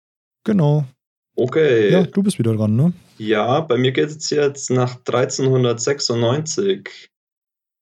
[0.44, 0.86] Genau.
[1.34, 1.90] Okay.
[1.90, 2.92] Ja, du bist wieder dran, ne?
[3.18, 7.10] Ja, bei mir geht es jetzt nach 1396.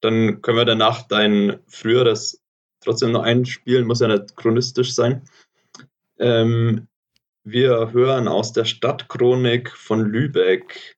[0.00, 2.40] Dann können wir danach dein früheres
[2.80, 5.22] trotzdem noch einspielen, muss ja nicht chronistisch sein.
[6.18, 6.88] Ähm,
[7.44, 10.97] wir hören aus der Stadtchronik von Lübeck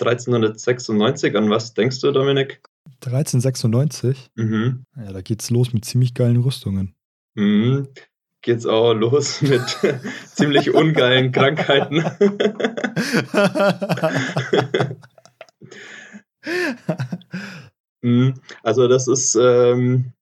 [0.00, 1.36] 1396.
[1.36, 2.60] An was denkst du, Dominik?
[3.04, 4.30] 1396.
[4.34, 4.84] Mhm.
[4.96, 6.94] Ja, da geht's los mit ziemlich geilen Rüstungen.
[7.34, 7.88] Mhm.
[8.42, 9.62] Geht's auch los mit
[10.26, 12.04] ziemlich ungeilen Krankheiten.
[18.06, 18.34] Mhm.
[18.62, 20.12] Also das ist, ähm,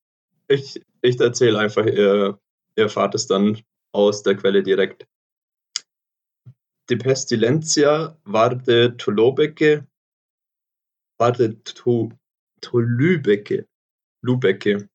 [0.48, 2.38] ich, ich erzähle einfach, ihr,
[2.76, 3.60] ihr erfahrt es dann
[3.92, 5.06] aus der Quelle direkt.
[6.90, 9.86] Die Pestilentia varde Tolobeke,
[11.18, 12.12] varde to,
[12.60, 13.64] Tolübeke,
[14.22, 14.88] Lübecke,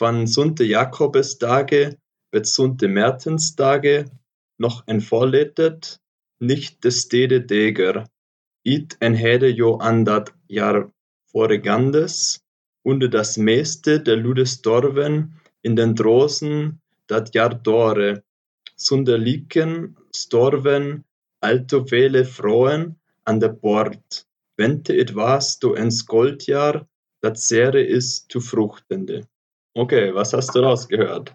[0.00, 1.96] van sunte Jakobesdage,
[2.32, 4.10] bet sunte Mertensdage,
[4.58, 6.00] noch en vorletet,
[6.40, 8.08] nicht des stede deger,
[8.64, 10.90] it en hede jo andat jar
[11.30, 12.42] foregandes,
[12.82, 18.24] unde das meeste der Ludes dorven in den Drosen dat jar dore,
[18.74, 21.04] sunder liken storven
[21.40, 24.26] alto vele froen an der Bord,
[24.56, 26.86] wente it was du en Goldjahr,
[27.22, 29.26] dat sere is zu fruchtende.
[29.74, 31.34] Okay, was hast du rausgehört?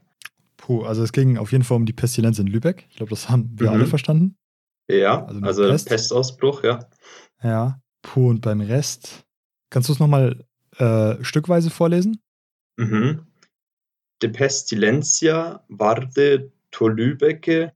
[0.58, 2.86] Puh, also es ging auf jeden Fall um die Pestilenz in Lübeck.
[2.90, 3.74] Ich glaube, das haben wir Mhm.
[3.76, 4.38] alle verstanden.
[4.90, 5.88] Ja, Also also, Pest?
[5.88, 6.80] Pestausbruch, ja.
[7.44, 7.80] Ja.
[8.02, 9.26] Puh, und beim Rest.
[9.70, 10.44] Kannst du es nochmal
[10.78, 12.20] äh, stückweise vorlesen?
[12.78, 13.26] Mhm.
[14.22, 17.74] De Pestilentia varde to Lübecke,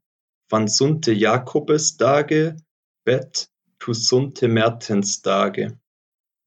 [0.49, 2.55] van sunte Jakobesdage,
[3.03, 5.77] bet tu sunte Mertensdage.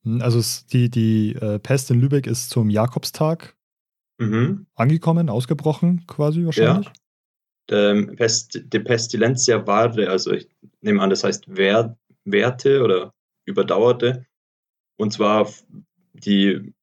[0.04, 0.40] Hm, Also
[0.72, 3.54] die, die äh, Pest in Lübeck ist zum Jakobstag
[4.20, 4.66] Mhm.
[4.74, 6.90] angekommen, ausgebrochen quasi wahrscheinlich.
[7.70, 10.48] Ähm, Pest, de Pestilentia varde, also ich
[10.80, 14.26] nehme an, das heißt wer, Werte oder überdauerte.
[14.96, 15.48] Und zwar,
[16.14, 16.74] die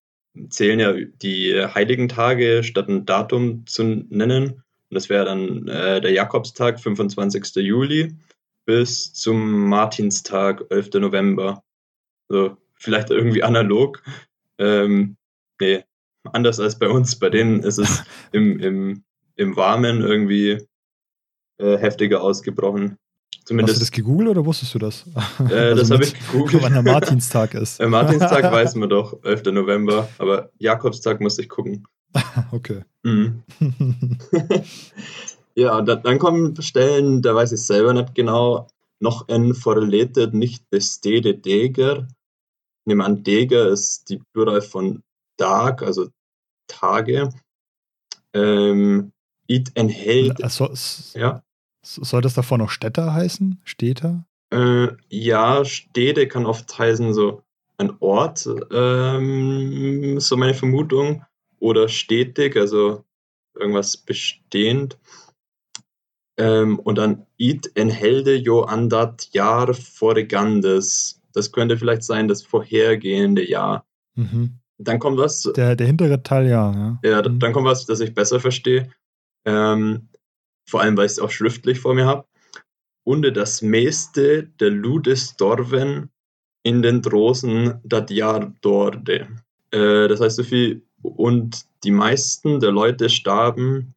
[0.50, 4.64] zählen ja die heiligen Tage statt ein Datum zu nennen.
[4.96, 7.56] Das wäre dann äh, der Jakobstag, 25.
[7.58, 8.16] Juli,
[8.66, 10.94] bis zum Martinstag, 11.
[10.96, 11.64] November.
[12.30, 14.02] So, vielleicht irgendwie analog.
[14.58, 15.18] Ähm,
[15.60, 15.84] nee,
[16.34, 17.18] anders als bei uns.
[17.18, 19.04] Bei denen ist es im, im,
[19.36, 20.66] im Warmen irgendwie
[21.58, 22.98] äh, heftiger ausgebrochen.
[23.36, 25.06] Hast du Zumindest das gegoogelt oder wusstest du das?
[25.06, 25.12] äh,
[25.76, 26.64] das Also habe ich gegoogelt.
[26.64, 27.80] Wann der Martinstag ist.
[27.80, 29.44] Martinstag weiß man doch, 11.
[29.54, 31.86] November, aber Jakobstag musste ich gucken.
[32.52, 32.84] okay.
[33.04, 33.44] Mhm.
[35.56, 38.68] ja, da, dann kommen Stellen, da weiß ich selber nicht genau,
[39.00, 42.08] noch en forletet nicht des Stede Deger.
[42.80, 45.04] Ich nehme an, Deger ist die Plural von
[45.38, 46.08] Tag, also
[46.68, 47.30] Tage.
[48.34, 49.12] Ähm,
[49.48, 50.44] It enthält.
[50.44, 50.74] Also,
[51.14, 51.44] ja.
[51.84, 53.62] Soll das davor noch Städter heißen?
[53.64, 54.26] Städter?
[54.52, 57.44] Äh, ja, Städte kann oft heißen so
[57.78, 61.24] ein Ort, ähm, so meine Vermutung.
[61.66, 63.04] Oder stetig, also
[63.56, 65.00] irgendwas bestehend.
[66.38, 71.24] Ähm, und dann It enhelde jo andat Jahr vorigandes.
[71.34, 73.84] Das könnte vielleicht sein das vorhergehende Jahr.
[74.14, 74.60] Mhm.
[74.78, 75.42] Dann kommt was.
[75.56, 77.00] Der, der hintere Teil, ja.
[77.04, 77.40] Ja, ja mhm.
[77.40, 78.92] dann kommt was, das ich besser verstehe.
[79.44, 80.10] Ähm,
[80.70, 82.28] vor allem, weil ich es auch schriftlich vor mir habe.
[83.04, 86.12] Und das meiste der Ludes Dorven
[86.62, 89.30] in den Drosen dat Jahr dorde.
[89.72, 93.96] Äh, das heißt so viel, und die meisten der Leute starben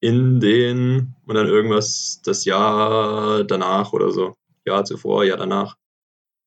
[0.00, 5.76] in den, und dann irgendwas das Jahr danach oder so, Jahr zuvor, Jahr danach.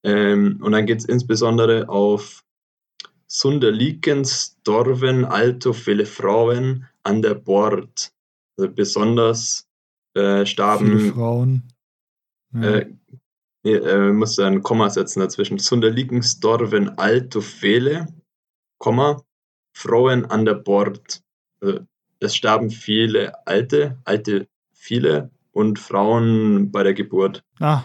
[0.03, 2.43] Ähm, und dann geht es insbesondere auf
[3.27, 8.11] Sunderlikens Dorven alto viele Frauen an der Bord.
[8.57, 9.67] Also besonders
[10.15, 10.99] äh, starben.
[10.99, 11.63] Viele Frauen.
[12.53, 12.77] Ja.
[12.77, 12.93] Äh,
[13.63, 15.59] nee, äh, muss ein Komma setzen dazwischen.
[15.59, 18.07] Sunderlikens Dorven alto viele,
[18.79, 19.21] Komma,
[19.79, 21.21] Frauen an der Bord.
[21.61, 21.79] Also,
[22.19, 27.45] es starben viele Alte, alte viele und Frauen bei der Geburt.
[27.59, 27.83] Ah,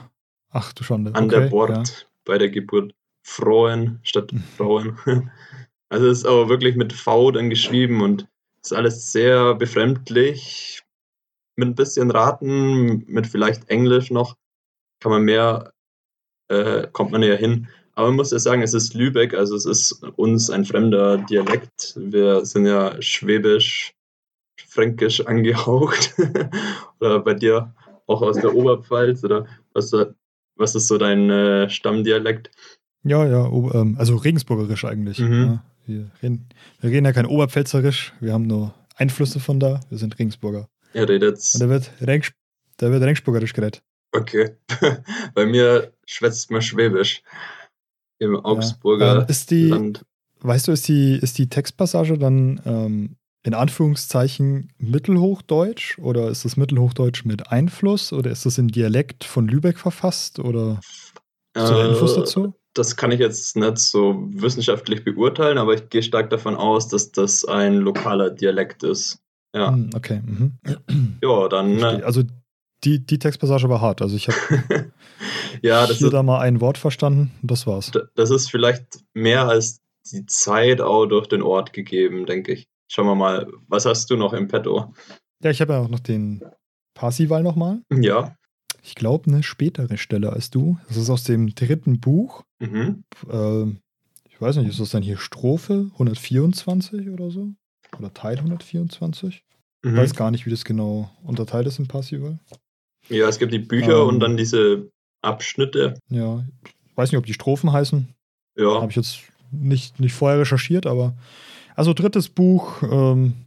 [0.50, 1.14] ach du Schande.
[1.14, 2.06] An okay, der Bord ja.
[2.24, 2.94] bei der Geburt.
[3.22, 4.98] Frauen statt Frauen.
[5.90, 8.26] Also es ist aber wirklich mit V dann geschrieben und
[8.60, 10.82] ist alles sehr befremdlich.
[11.54, 14.34] Mit ein bisschen Raten, mit vielleicht Englisch noch,
[14.98, 15.72] kann man mehr,
[16.48, 17.68] äh, kommt man ja hin.
[17.94, 21.94] Aber man muss ja sagen, es ist Lübeck, also es ist uns ein fremder Dialekt.
[21.96, 23.94] Wir sind ja schwäbisch,
[24.56, 26.14] fränkisch angehaucht.
[27.00, 27.72] oder bei dir
[28.06, 29.92] auch aus der Oberpfalz oder was,
[30.56, 32.50] was ist so dein äh, Stammdialekt?
[33.04, 35.18] Ja, ja, ähm, also Regensburgerisch eigentlich.
[35.18, 35.32] Mhm.
[35.32, 36.48] Ja, wir, reden,
[36.80, 40.68] wir reden ja kein Oberpfälzerisch, wir haben nur Einflüsse von da, wir sind Regensburger.
[40.94, 41.54] Ja, redet's.
[41.54, 42.32] Und da wird, Rengs,
[42.78, 43.82] da wird Regensburgerisch geredet.
[44.12, 44.56] Okay.
[45.34, 47.22] Bei mir schwätzt man Schwäbisch.
[48.24, 49.20] Im Augsburger ja.
[49.20, 50.04] ähm, ist die, Land.
[50.40, 56.56] Weißt du, ist die, ist die Textpassage dann ähm, in Anführungszeichen Mittelhochdeutsch oder ist das
[56.56, 60.80] Mittelhochdeutsch mit Einfluss oder ist das in Dialekt von Lübeck verfasst oder
[61.54, 62.54] hast du äh, Infos dazu?
[62.74, 67.12] das kann ich jetzt nicht so wissenschaftlich beurteilen, aber ich gehe stark davon aus, dass
[67.12, 69.20] das ein lokaler Dialekt ist.
[69.54, 69.72] Ja.
[69.72, 70.20] Hm, okay.
[70.24, 70.58] Mhm.
[71.22, 71.76] Ja, dann.
[71.76, 72.02] Ne.
[72.04, 72.22] Also
[72.84, 74.02] die, die Textpassage war hart.
[74.02, 74.38] Also ich habe
[75.62, 77.90] ja, hier ist, da mal ein Wort verstanden und das war's.
[78.14, 79.80] Das ist vielleicht mehr als
[80.12, 82.68] die Zeit auch durch den Ort gegeben, denke ich.
[82.88, 84.92] Schauen wir mal, was hast du noch im Petto?
[85.42, 86.44] Ja, ich habe ja auch noch den
[86.94, 87.80] Parsival nochmal.
[87.90, 88.36] Ja
[88.84, 90.78] ich glaube, eine spätere Stelle als du.
[90.88, 92.44] Das ist aus dem dritten Buch.
[92.58, 93.04] Mhm.
[93.30, 93.64] Äh,
[94.28, 97.48] ich weiß nicht, ist das dann hier Strophe 124 oder so?
[97.98, 99.42] Oder Teil 124?
[99.82, 99.90] Mhm.
[99.90, 102.38] Ich weiß gar nicht, wie das genau unterteilt ist im Passival.
[103.08, 104.90] Ja, es gibt die Bücher ähm, und dann diese
[105.22, 105.98] Abschnitte.
[106.08, 108.14] Ja, ich weiß nicht, ob die Strophen heißen.
[108.56, 108.80] Ja.
[108.80, 111.16] Habe ich jetzt nicht, nicht vorher recherchiert, aber.
[111.76, 113.46] Also drittes Buch, ähm,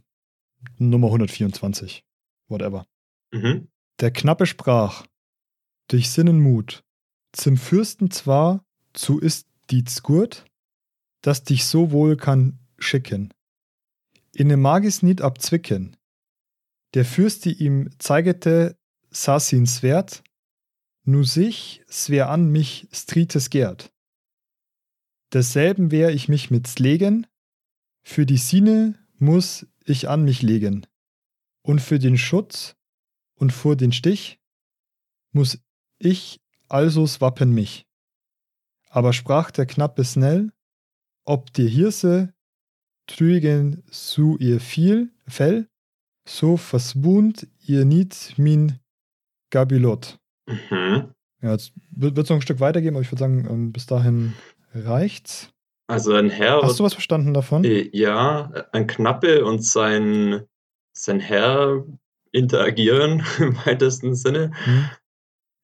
[0.78, 2.04] Nummer 124.
[2.48, 2.86] Whatever.
[3.32, 3.68] Mhm.
[4.00, 5.06] Der Knappe sprach,
[5.88, 6.84] durch Sinnen Mut.
[7.32, 10.44] Zum Fürsten zwar zu ist dies gut,
[11.22, 13.34] dass dich so wohl kann schicken.
[14.34, 15.96] In dem Magis nit abzwicken.
[16.94, 18.77] Der Fürste ihm zeigete
[19.10, 20.22] Sassins Wert,
[21.04, 23.92] nu sich swer an mich strites gärt.
[25.32, 27.26] Desselben wär ich mich mit Slegen,
[28.02, 30.86] für die Sine muss ich an mich legen,
[31.62, 32.76] und für den Schutz
[33.34, 34.40] und vor den Stich
[35.32, 35.58] muss
[35.98, 37.86] ich also swappen mich.
[38.88, 40.52] Aber sprach der Knappe schnell,
[41.24, 42.34] ob die Hirse
[43.06, 45.68] trügen zu ihr viel Fell,
[46.26, 48.78] so versbund ihr nit min
[49.50, 50.18] Gabilot.
[50.46, 51.12] Mhm.
[51.42, 54.34] Ja, jetzt wird es noch ein Stück weitergehen, aber ich würde sagen, ähm, bis dahin
[54.74, 55.50] reicht's.
[55.86, 56.60] Also ein Herr.
[56.62, 57.64] Hast du was verstanden davon?
[57.64, 60.42] Äh, ja, ein Knappe und sein,
[60.92, 61.84] sein Herr
[62.32, 64.52] interagieren im weitesten Sinne.
[64.66, 64.90] Mhm.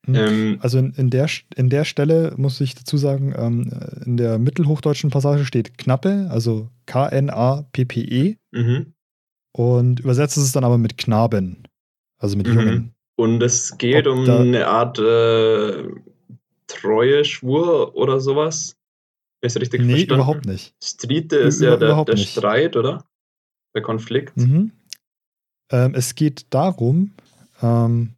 [0.06, 0.14] Hm.
[0.14, 3.70] Ähm, also in, in, der, in der Stelle muss ich dazu sagen, ähm,
[4.04, 8.36] in der mittelhochdeutschen Passage steht Knappe, also K-N-A-P-P-E.
[8.52, 8.94] Mhm.
[9.52, 11.62] Und übersetzt ist es dann aber mit Knaben,
[12.18, 12.54] also mit mhm.
[12.54, 12.93] Jungen.
[13.16, 15.88] Und es geht Ob um eine Art äh,
[16.66, 18.76] treue Schwur oder sowas.
[19.40, 20.14] Ist richtig nee, verstanden?
[20.14, 20.74] überhaupt nicht.
[20.82, 23.04] Strite ist Über, ja der, der Streit, oder?
[23.74, 24.36] Der Konflikt.
[24.36, 24.72] Mhm.
[25.70, 27.14] Ähm, es geht darum,
[27.62, 28.14] ähm,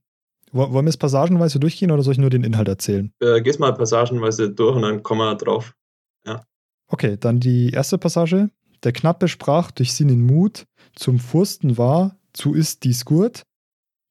[0.53, 3.13] wollen wir es passagenweise durchgehen oder soll ich nur den Inhalt erzählen?
[3.21, 5.75] Äh, geh's mal passagenweise durch und dann kommen wir drauf.
[6.27, 6.45] Ja.
[6.89, 8.51] Okay, dann die erste Passage.
[8.85, 13.43] Der Knappe sprach durch seinen Mut zum Fürsten war, zu ist dies gut,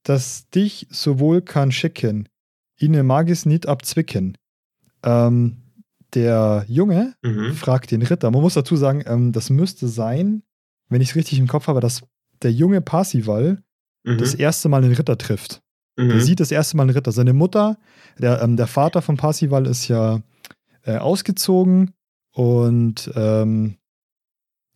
[0.06, 2.30] dass dich sowohl kann schicken,
[2.78, 4.38] ihne mag es nicht abzwicken.
[5.04, 5.58] Ähm,
[6.14, 7.54] der Junge Mhm.
[7.54, 8.32] fragt den Ritter.
[8.32, 10.44] Man muss dazu sagen, ähm, das müsste sein,
[10.90, 12.04] wenn ich es richtig im Kopf habe, dass
[12.42, 13.62] der junge Parsival
[14.06, 14.18] Mhm.
[14.20, 15.62] das erste Mal einen Ritter trifft.
[15.98, 16.10] mhm.
[16.10, 17.12] Der sieht das erste Mal einen Ritter.
[17.12, 17.78] Seine Mutter,
[18.20, 20.22] der, ähm, der Vater von Parsival ist ja
[20.84, 21.94] äh, ausgezogen
[22.32, 23.78] und ähm,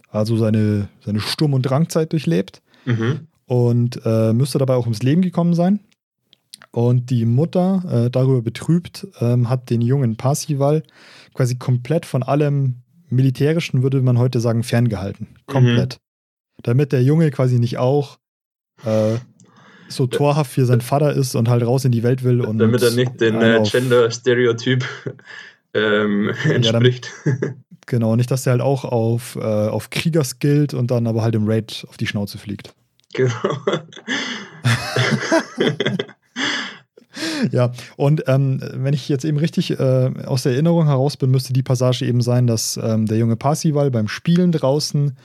[0.10, 3.28] also seine, seine Sturm- und Drangzeit durchlebt Mhm.
[3.50, 5.80] Und äh, müsste dabei auch ums Leben gekommen sein.
[6.70, 10.84] Und die Mutter, äh, darüber betrübt, ähm, hat den jungen Parsival
[11.34, 12.76] quasi komplett von allem
[13.10, 15.30] Militärischen, würde man heute sagen, ferngehalten.
[15.48, 15.98] Komplett.
[16.62, 18.20] Damit der Junge quasi nicht auch
[18.86, 19.18] äh,
[19.88, 22.42] so torhaft wie sein Vater ist und halt raus in die Welt will.
[22.42, 24.86] Und Damit er nicht den äh, Gender-Stereotyp
[25.74, 27.10] ähm, entspricht.
[27.88, 31.34] Genau, nicht, dass der halt auch auf, äh, auf Kriegers gilt und dann aber halt
[31.34, 32.76] im Raid auf die Schnauze fliegt.
[33.14, 33.34] genau.
[37.52, 41.54] Ja, und ähm, wenn ich jetzt eben richtig äh, aus der Erinnerung heraus bin, müsste
[41.54, 45.18] die Passage eben sein, dass ähm, der junge Parsival beim Spielen draußen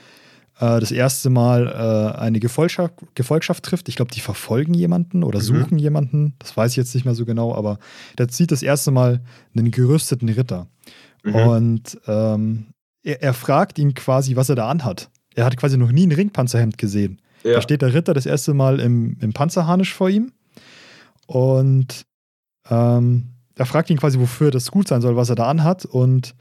[0.59, 3.87] äh, das erste Mal äh, eine Gefolgschaft, Gefolgschaft trifft.
[3.87, 5.43] Ich glaube, die verfolgen jemanden oder Mhm.
[5.43, 6.33] suchen jemanden.
[6.39, 7.77] Das weiß ich jetzt nicht mehr so genau, aber
[8.17, 9.21] der sieht das erste Mal
[9.55, 10.67] einen gerüsteten Ritter.
[11.23, 11.35] Mhm.
[11.35, 12.65] Und ähm,
[13.03, 15.09] er, er fragt ihn quasi, was er da anhat.
[15.35, 17.21] Er hat quasi noch nie ein Ringpanzerhemd gesehen.
[17.45, 17.53] Ja.
[17.53, 20.31] Da steht der Ritter das erste Mal im, im Panzerharnisch vor ihm
[21.27, 22.05] und
[22.69, 26.35] ähm, er fragt ihn quasi, wofür das gut sein soll, was er da anhat und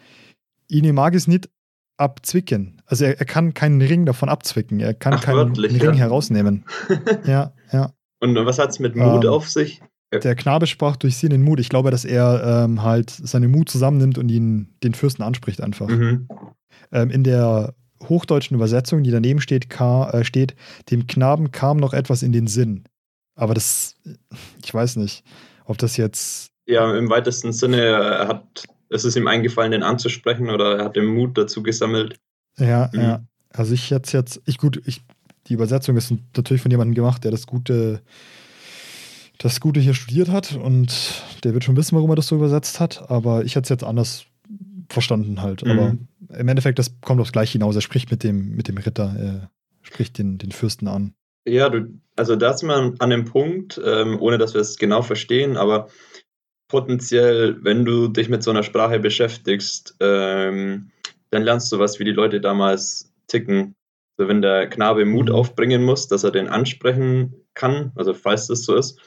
[0.69, 1.49] ihn mag es nicht
[1.97, 2.83] abzwicken.
[2.87, 4.81] Also er, er kann keinen Ring davon abzwicken.
[4.81, 5.93] Er kann Ach, keinen Ring ja.
[5.93, 6.65] herausnehmen.
[7.27, 7.93] Ja, ja.
[8.21, 9.83] Und was hat es mit Mut Ähm, auf sich?
[10.13, 11.61] Der Knabe sprach durch sie den Mut.
[11.61, 15.89] Ich glaube, dass er ähm, halt seine Mut zusammennimmt und ihn den Fürsten anspricht einfach.
[15.89, 16.29] Mhm.
[16.93, 17.75] Ähm, in der
[18.09, 20.55] hochdeutschen Übersetzung, die daneben steht, ka, äh, steht,
[20.91, 22.85] dem Knaben kam noch etwas in den Sinn.
[23.35, 23.97] Aber das,
[24.65, 25.25] ich weiß nicht,
[25.65, 30.51] ob das jetzt, Ja, im weitesten Sinne, er hat, es ist ihm eingefallen, den anzusprechen
[30.51, 32.17] oder er hat den Mut dazu gesammelt.
[32.59, 33.01] ja, Mhm.
[33.01, 33.25] ja.
[33.53, 35.03] Also ich jetzt jetzt, ich gut, ich,
[35.47, 38.01] die Übersetzung ist natürlich von jemandem gemacht, der das Gute,
[39.39, 42.81] das Gute hier studiert hat und der wird schon wissen, warum er das so übersetzt
[42.81, 44.25] hat, aber ich hätte es jetzt anders
[44.89, 45.65] verstanden halt.
[45.65, 45.71] Mhm.
[45.71, 45.97] Aber
[46.39, 47.75] im Endeffekt, das kommt aufs Gleiche hinaus.
[47.75, 49.51] Er spricht mit dem, mit dem Ritter, er
[49.83, 51.15] spricht den, den Fürsten an.
[51.47, 55.03] Ja, du, also da sind wir an dem Punkt, ähm, ohne dass wir es genau
[55.03, 55.89] verstehen, aber
[56.69, 60.91] potenziell, wenn du dich mit so einer Sprache beschäftigst, ähm,
[61.31, 63.75] dann lernst du was, wie die Leute damals ticken.
[64.17, 65.35] Also wenn der Knabe Mut Mhm.
[65.35, 69.01] aufbringen muss, dass er den ansprechen kann, also falls das so ist,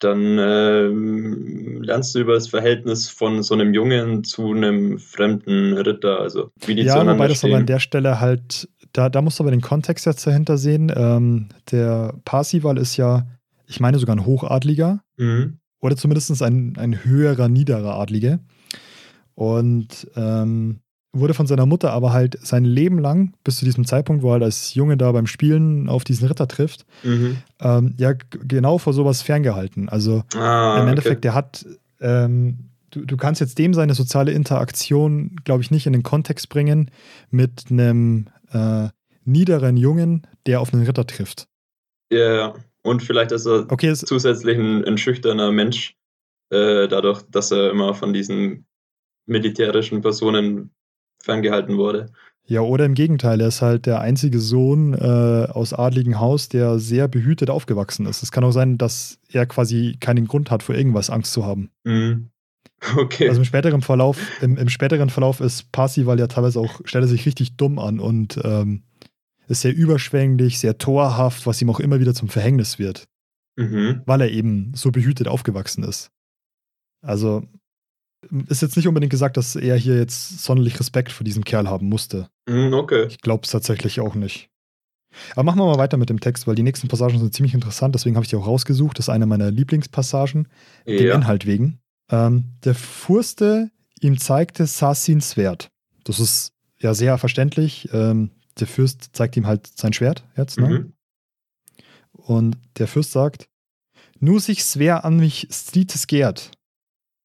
[0.00, 6.20] dann ähm, lernst du über das Verhältnis von so einem Jungen zu einem fremden Ritter,
[6.20, 9.38] also wie die Ja, zueinander wobei das aber an der Stelle halt, da, da musst
[9.38, 10.92] du aber den Kontext jetzt dahinter sehen.
[10.94, 13.26] Ähm, der Parsival ist ja,
[13.66, 15.58] ich meine sogar ein Hochadliger Mhm.
[15.80, 18.40] oder zumindest ein, ein höherer, niederer Adlige.
[19.34, 20.80] Und ähm,
[21.12, 24.34] wurde von seiner Mutter aber halt sein Leben lang, bis zu diesem Zeitpunkt, wo er
[24.34, 27.38] halt als Junge da beim Spielen auf diesen Ritter trifft, Mhm.
[27.60, 29.88] ähm, ja genau vor sowas ferngehalten.
[29.88, 31.66] Also Ah, im Endeffekt, der hat,
[32.00, 36.48] ähm, du, du kannst jetzt dem seine soziale Interaktion, glaube ich, nicht in den Kontext
[36.48, 36.90] bringen
[37.30, 38.88] mit einem äh,
[39.24, 41.46] niederen Jungen, der auf einen Ritter trifft.
[42.10, 42.20] okay.
[42.20, 42.54] Ja, ja.
[42.82, 45.96] Und vielleicht ist er Okay, zusätzlich ein, ein schüchterner Mensch,
[46.50, 48.64] äh, dadurch, dass er immer von diesen
[49.26, 50.70] militärischen Personen
[51.22, 52.06] ferngehalten wurde.
[52.46, 56.78] ja, oder im Gegenteil, er ist halt der einzige Sohn äh, aus adligen Haus, der
[56.78, 58.22] sehr behütet aufgewachsen ist.
[58.22, 61.70] Es kann auch sein, dass er quasi keinen Grund hat, vor irgendwas Angst zu haben.
[61.84, 62.30] Mhm.
[62.96, 63.28] Okay.
[63.28, 67.08] Also im späteren Verlauf, im, im späteren Verlauf ist Parsival ja teilweise auch, stellt er
[67.08, 68.84] sich richtig dumm an und ähm,
[69.48, 73.08] ist sehr überschwänglich, sehr torhaft, was ihm auch immer wieder zum Verhängnis wird,
[73.56, 74.02] mhm.
[74.06, 76.10] weil er eben so behütet aufgewachsen ist.
[77.02, 77.42] Also
[78.48, 81.88] ist jetzt nicht unbedingt gesagt, dass er hier jetzt sonderlich Respekt vor diesem Kerl haben
[81.88, 82.28] musste.
[82.48, 83.06] Mhm, okay.
[83.08, 84.48] Ich glaube es tatsächlich auch nicht.
[85.32, 87.94] Aber machen wir mal weiter mit dem Text, weil die nächsten Passagen sind ziemlich interessant,
[87.94, 88.98] deswegen habe ich die auch rausgesucht.
[88.98, 90.48] Das ist eine meiner Lieblingspassagen
[90.86, 91.14] dem Ja.
[91.14, 91.80] Inhalt wegen.
[92.10, 95.70] Ähm, der Furste ihm zeigte Sassins Schwert.
[96.04, 97.88] Das ist ja sehr verständlich.
[97.92, 100.58] Ähm, der Fürst zeigt ihm halt sein Schwert jetzt.
[100.58, 100.68] Ne?
[100.68, 100.92] Mhm.
[102.12, 103.48] Und der Fürst sagt,
[104.18, 106.50] nu sich schwer an mich strites gehrt.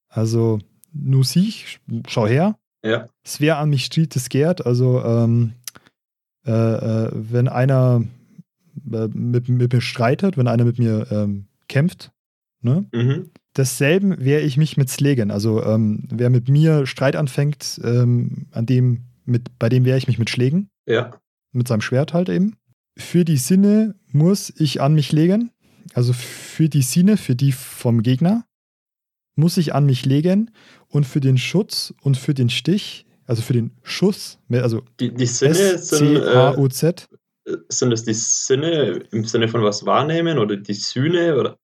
[0.07, 0.59] Also,
[0.97, 3.07] nu sich, schau her, Ja.
[3.25, 4.65] schwer an mich strites gehrt.
[4.65, 5.53] Also, ähm,
[6.45, 8.03] äh, äh, wenn einer
[8.91, 12.11] äh, mit, mit mir streitet, wenn einer mit mir ähm, kämpft,
[12.61, 12.85] ne?
[12.93, 13.29] Mhm.
[13.57, 15.31] Desselben wehre ich mich mit Slegen.
[15.31, 20.07] Also ähm, wer mit mir Streit anfängt, ähm, an dem, mit, bei dem wehre ich
[20.07, 21.13] mich mit Schlägen, Ja.
[21.53, 22.57] mit seinem Schwert halt eben.
[22.97, 25.51] für die Sinne muss ich an mich legen.
[25.93, 28.43] Also für die Sinne, für die vom Gegner,
[29.35, 30.51] muss ich an mich legen.
[30.87, 35.25] Und für den Schutz und für den Stich, also für den Schuss, also die, die
[35.25, 37.09] Sinne sind, S-C-A-U-Z.
[37.45, 41.57] Äh, sind das die Sinne im Sinne von was wahrnehmen oder die Sühne oder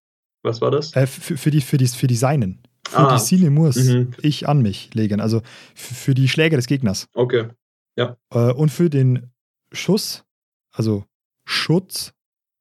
[0.43, 0.95] was war das?
[0.95, 2.61] Äh, für, für, die, für, die, für die Seinen.
[2.87, 3.15] Für ah.
[3.15, 4.11] die Sinne muss mhm.
[4.21, 5.21] ich an mich legen.
[5.21, 5.41] Also
[5.75, 7.07] für die Schläge des Gegners.
[7.13, 7.47] Okay.
[7.95, 8.17] Ja.
[8.33, 9.31] Äh, und für den
[9.71, 10.25] Schuss,
[10.71, 11.05] also
[11.45, 12.13] Schutz,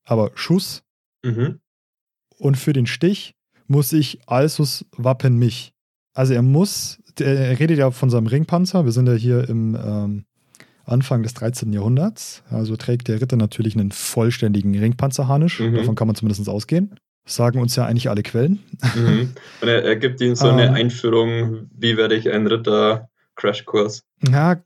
[0.05, 0.83] aber Schuss.
[1.25, 1.61] Mhm.
[2.37, 3.35] Und für den Stich
[3.71, 5.73] muss ich Alsus wappen mich.
[6.13, 8.85] Also er muss, er redet ja von seinem Ringpanzer.
[8.85, 10.25] Wir sind ja hier im ähm,
[10.85, 11.73] Anfang des 13.
[11.73, 12.43] Jahrhunderts.
[12.51, 15.61] Also trägt der Ritter natürlich einen vollständigen Ringpanzerharnisch.
[15.61, 15.77] Mhm.
[15.77, 16.97] Davon kann man zumindest ausgehen.
[17.25, 18.59] Das sagen uns ja eigentlich alle Quellen.
[18.97, 19.35] Mhm.
[19.61, 24.03] Und er, er, gibt ihnen so eine ähm, Einführung, wie werde ich ein Ritter-Crashkurs.
[24.33, 24.61] Ja,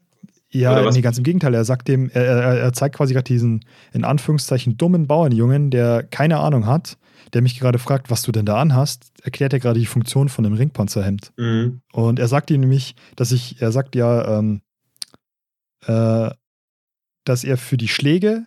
[0.60, 1.52] ja, nee, ganz im Gegenteil.
[1.54, 6.38] Er sagt dem, er, er zeigt quasi gerade diesen, in Anführungszeichen, dummen Bauernjungen, der keine
[6.38, 6.96] Ahnung hat,
[7.32, 10.46] der mich gerade fragt, was du denn da anhast, erklärt er gerade die Funktion von
[10.46, 11.32] einem Ringpanzerhemd.
[11.36, 11.80] Mhm.
[11.92, 14.60] Und er sagt ihm nämlich, dass ich, er sagt ja, ähm,
[15.86, 16.30] äh,
[17.24, 18.46] dass er für die Schläge,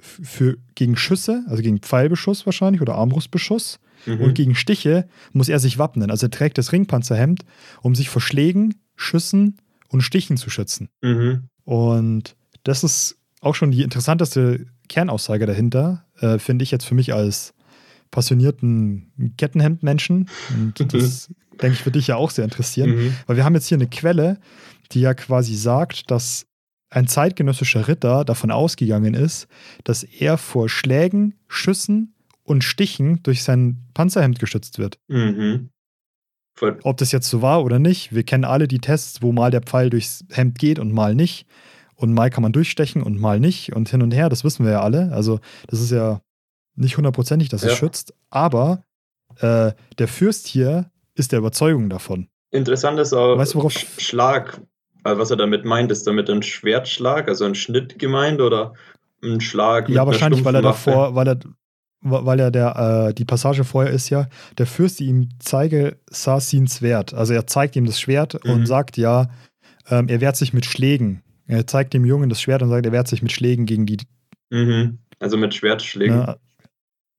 [0.00, 4.20] für, gegen Schüsse, also gegen Pfeilbeschuss wahrscheinlich oder Armbrustbeschuss mhm.
[4.20, 6.10] und gegen Stiche muss er sich wappnen.
[6.10, 7.44] Also er trägt das Ringpanzerhemd,
[7.80, 9.58] um sich vor Schlägen, Schüssen
[9.92, 10.88] und Stichen zu schützen.
[11.02, 11.48] Mhm.
[11.64, 12.34] Und
[12.64, 17.54] das ist auch schon die interessanteste Kernaussage dahinter, äh, finde ich jetzt für mich als
[18.10, 20.28] passionierten Kettenhemdmenschen.
[20.50, 21.30] Und das
[21.60, 22.90] denke ich, würde dich ja auch sehr interessieren.
[22.90, 23.14] Mhm.
[23.26, 24.38] Weil wir haben jetzt hier eine Quelle,
[24.92, 26.46] die ja quasi sagt, dass
[26.90, 29.48] ein zeitgenössischer Ritter davon ausgegangen ist,
[29.84, 32.14] dass er vor Schlägen, Schüssen
[32.44, 34.98] und Stichen durch sein Panzerhemd geschützt wird.
[35.08, 35.70] Mhm.
[36.82, 39.62] Ob das jetzt so war oder nicht, wir kennen alle die Tests, wo mal der
[39.62, 41.46] Pfeil durchs Hemd geht und mal nicht.
[41.94, 44.72] Und mal kann man durchstechen und mal nicht und hin und her, das wissen wir
[44.72, 45.12] ja alle.
[45.12, 46.20] Also, das ist ja
[46.74, 47.68] nicht hundertprozentig, dass ja.
[47.68, 48.14] es schützt.
[48.30, 48.84] Aber
[49.38, 52.28] äh, der Fürst hier ist der Überzeugung davon.
[52.50, 54.60] Interessant ist auch weißt du, worauf Schlag.
[55.04, 58.74] Also was er damit meint, ist damit ein Schwertschlag, also ein Schnitt gemeint oder
[59.22, 59.88] ein Schlag?
[59.88, 61.38] Ja, wahrscheinlich, weil er davor, weil er,
[62.02, 64.28] weil er der, äh, die Passage vorher ist ja,
[64.58, 67.14] der Fürst ihm zeige Sassins Schwert.
[67.14, 68.50] Also er zeigt ihm das Schwert mhm.
[68.50, 69.30] und sagt ja,
[69.88, 71.22] ähm, er wehrt sich mit Schlägen.
[71.46, 73.98] Er zeigt dem Jungen das Schwert und sagt, er wehrt sich mit Schlägen gegen die.
[74.50, 74.98] Mhm.
[75.18, 76.16] Also mit Schwertschlägen.
[76.16, 76.36] Ja,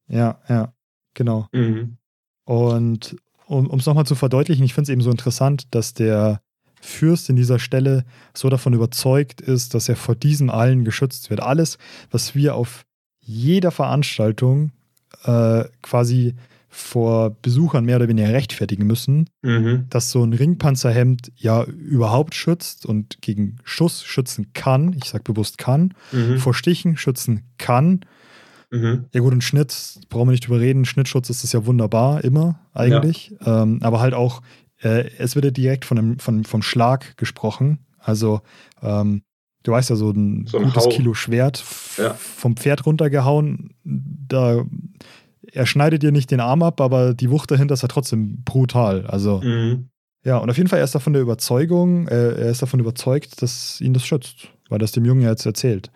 [0.07, 0.73] ja, ja
[1.13, 1.47] genau.
[1.51, 1.97] Mhm.
[2.45, 3.15] Und
[3.45, 6.41] um es nochmal zu verdeutlichen, ich finde es eben so interessant, dass der
[6.81, 8.03] Fürst in dieser Stelle
[8.33, 11.41] so davon überzeugt ist, dass er vor diesem allen geschützt wird.
[11.41, 11.77] Alles,
[12.11, 12.83] was wir auf
[13.25, 14.71] jeder Veranstaltung
[15.23, 16.35] äh, quasi
[16.73, 19.85] vor Besuchern mehr oder weniger rechtfertigen müssen, mhm.
[19.89, 25.59] dass so ein Ringpanzerhemd ja überhaupt schützt und gegen Schuss schützen kann, ich sage bewusst
[25.59, 26.39] kann, mhm.
[26.39, 28.01] vor Stichen schützen kann.
[28.71, 29.05] Mhm.
[29.13, 32.59] Ja gut, ein Schnitt, brauchen wir nicht drüber reden, Schnittschutz ist das ja wunderbar, immer
[32.73, 33.61] eigentlich, ja.
[33.61, 34.41] ähm, aber halt auch,
[34.81, 38.41] äh, es wird ja direkt von einem, von, vom Schlag gesprochen, also
[38.81, 39.21] ähm,
[39.63, 40.89] du weißt ja, so ein, so ein gutes Hau.
[40.89, 41.63] Kilo Schwert
[41.97, 42.13] ja.
[42.13, 44.65] vom Pferd runtergehauen, da
[45.51, 49.05] er schneidet dir nicht den Arm ab, aber die Wucht dahinter ist ja trotzdem brutal.
[49.07, 49.89] Also, mhm.
[50.23, 53.41] ja, und auf jeden Fall er ist davon der Überzeugung, äh, er ist davon überzeugt,
[53.41, 55.91] dass ihn das schützt, weil das dem Jungen ja jetzt erzählt.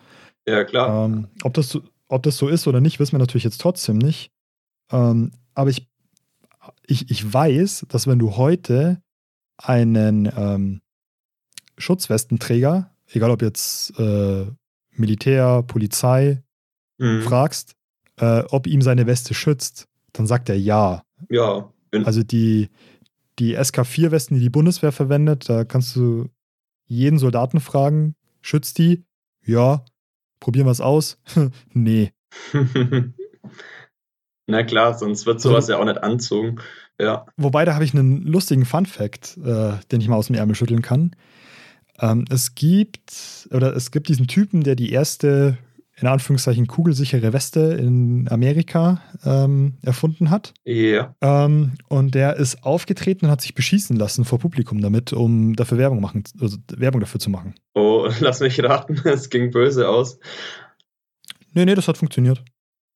[0.46, 1.06] Ja, klar.
[1.06, 4.30] Ähm, ob, das, ob das so ist oder nicht, wissen wir natürlich jetzt trotzdem nicht.
[4.90, 5.88] Ähm, aber ich,
[6.86, 9.02] ich, ich weiß, dass wenn du heute
[9.58, 10.80] einen ähm,
[11.76, 14.46] Schutzwestenträger, egal ob jetzt äh,
[14.92, 16.42] Militär, Polizei,
[16.98, 17.22] mhm.
[17.22, 17.74] fragst,
[18.16, 21.02] äh, ob ihm seine Weste schützt, dann sagt er ja.
[21.28, 21.72] Ja.
[22.04, 22.68] Also die,
[23.38, 26.28] die SK4-Westen, die die Bundeswehr verwendet, da kannst du
[26.86, 29.04] jeden Soldaten fragen, schützt die?
[29.44, 29.84] Ja.
[30.40, 31.18] Probieren wir es aus?
[31.72, 32.12] nee.
[34.46, 36.60] Na klar, sonst wird sowas so, ja auch nicht anzogen.
[36.98, 37.26] Ja.
[37.36, 40.82] Wobei, da habe ich einen lustigen Fun-Fact, äh, den ich mal aus dem Ärmel schütteln
[40.82, 41.14] kann.
[42.00, 45.58] Ähm, es gibt, oder es gibt diesen Typen, der die erste
[46.00, 50.54] in Anführungszeichen kugelsichere Weste in Amerika ähm, erfunden hat.
[50.64, 51.14] Ja.
[51.20, 55.78] Ähm, und der ist aufgetreten und hat sich beschießen lassen vor Publikum damit, um dafür
[55.78, 57.54] Werbung machen, also Werbung dafür zu machen.
[57.74, 60.18] Oh, lass mich raten, es ging böse aus.
[61.52, 62.44] Nee, nee, das hat funktioniert.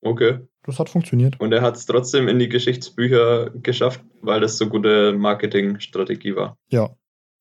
[0.02, 0.38] Okay.
[0.64, 1.40] Das hat funktioniert.
[1.40, 6.56] Und er hat es trotzdem in die Geschichtsbücher geschafft, weil das so gute Marketingstrategie war.
[6.70, 6.90] Ja.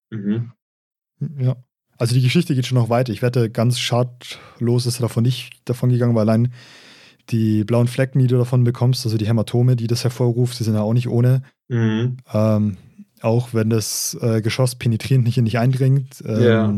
[0.10, 0.54] Mhm.
[1.40, 1.56] Ja.
[1.98, 3.14] Also die Geschichte geht schon noch weiter.
[3.14, 6.52] Ich wette, ganz schadlos ist er davon nicht davon gegangen, weil allein
[7.30, 10.74] die blauen Flecken, die du davon bekommst, also die Hämatome, die das hervorruft, die sind
[10.74, 11.44] ja auch nicht ohne.
[11.68, 12.18] Mhm.
[12.34, 12.78] Ähm,
[13.22, 16.24] auch wenn das äh, Geschoss penetrierend nicht in dich eindringt.
[16.26, 16.74] Ähm, ja.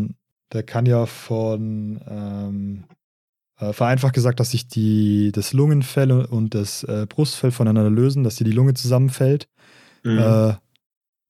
[0.51, 2.83] Der kann ja von ähm,
[3.59, 8.35] Äh, vereinfacht gesagt, dass sich die, das Lungenfell und das äh, Brustfell voneinander lösen, dass
[8.35, 9.47] dir die Lunge zusammenfällt.
[10.03, 10.17] Mhm.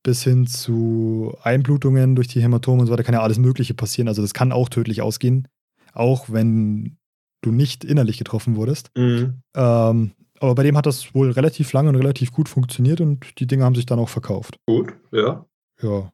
[0.04, 4.10] Bis hin zu Einblutungen durch die Hämatome und so weiter kann ja alles Mögliche passieren.
[4.10, 5.48] Also das kann auch tödlich ausgehen,
[5.94, 6.98] auch wenn
[7.42, 8.92] du nicht innerlich getroffen wurdest.
[8.98, 9.42] Mhm.
[9.56, 13.48] Ähm, aber bei dem hat das wohl relativ lange und relativ gut funktioniert und die
[13.48, 14.58] Dinge haben sich dann auch verkauft.
[14.66, 15.46] Gut, ja.
[15.82, 16.12] Ja.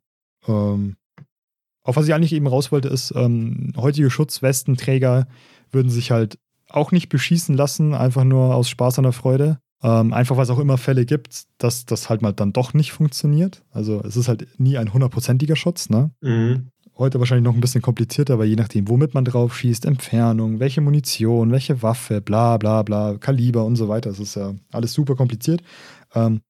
[0.48, 0.98] Ähm,
[1.82, 5.28] auf was ich eigentlich eben raus wollte, ist, ähm, heutige Schutzwestenträger
[5.72, 6.38] würden sich halt
[6.68, 9.60] auch nicht beschießen lassen, einfach nur aus Spaß an der Freude.
[9.82, 12.92] Ähm, einfach weil es auch immer Fälle gibt, dass das halt mal dann doch nicht
[12.92, 13.64] funktioniert.
[13.72, 16.12] Also es ist halt nie ein hundertprozentiger Schutz, ne?
[16.22, 16.72] Mhm.
[16.98, 20.82] Heute wahrscheinlich noch ein bisschen komplizierter, weil je nachdem, womit man drauf schießt, Entfernung, welche
[20.82, 24.10] Munition, welche Waffe, bla bla bla, Kaliber und so weiter.
[24.10, 25.62] Das ist ja alles super kompliziert.
[26.14, 26.42] Ähm,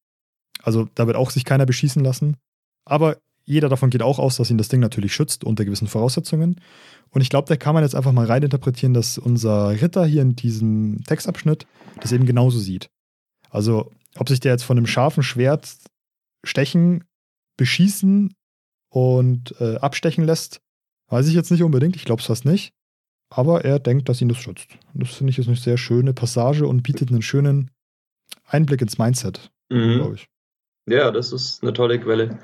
[0.64, 2.36] also da wird auch sich keiner beschießen lassen.
[2.84, 6.60] Aber jeder davon geht auch aus, dass ihn das Ding natürlich schützt unter gewissen Voraussetzungen.
[7.12, 10.36] Und ich glaube, da kann man jetzt einfach mal reininterpretieren, dass unser Ritter hier in
[10.36, 11.68] diesem Textabschnitt
[12.00, 12.90] das eben genauso sieht.
[13.50, 15.78] Also, ob sich der jetzt von einem scharfen Schwert
[16.44, 17.04] stechen,
[17.58, 18.34] beschießen
[18.90, 20.62] und äh, abstechen lässt,
[21.10, 21.96] weiß ich jetzt nicht unbedingt.
[21.96, 22.74] Ich glaube es fast nicht.
[23.32, 24.70] Aber er denkt, dass ihn das schützt.
[24.94, 27.70] Das finde ich ist eine sehr schöne Passage und bietet einen schönen
[28.46, 29.96] Einblick ins Mindset, mhm.
[29.96, 30.28] glaube ich.
[30.88, 32.40] Ja, das ist eine tolle Quelle.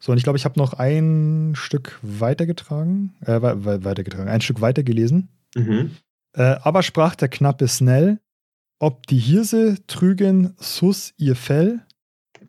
[0.00, 5.28] So, und ich glaube, ich habe noch ein Stück weitergetragen, äh, weitergetragen, ein Stück weitergelesen.
[5.54, 5.96] Mhm.
[6.32, 8.18] Äh, aber sprach der knappe Snell,
[8.78, 11.80] ob die Hirse trügen sus ihr Fell,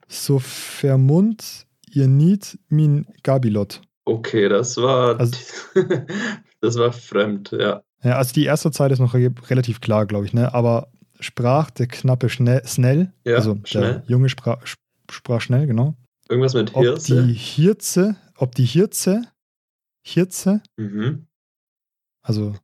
[0.08, 3.82] so vermund ihr Niet min Gabilot.
[4.06, 5.38] Okay, das war also,
[6.62, 7.82] das war fremd, ja.
[8.04, 10.54] Ja, also die erste Zeit ist noch re relativ klar, glaube ich, ne?
[10.54, 14.02] Aber sprach der knappe schnell, Snell, ja, also schnell.
[14.02, 14.66] der Junge sprach,
[15.10, 15.96] sprach schnell, genau.
[16.30, 17.20] Irgendwas mit Hirse?
[17.20, 19.24] Ob die Hirze, ob die Hirze,
[20.04, 21.28] Hirze, mhm.
[22.22, 22.56] also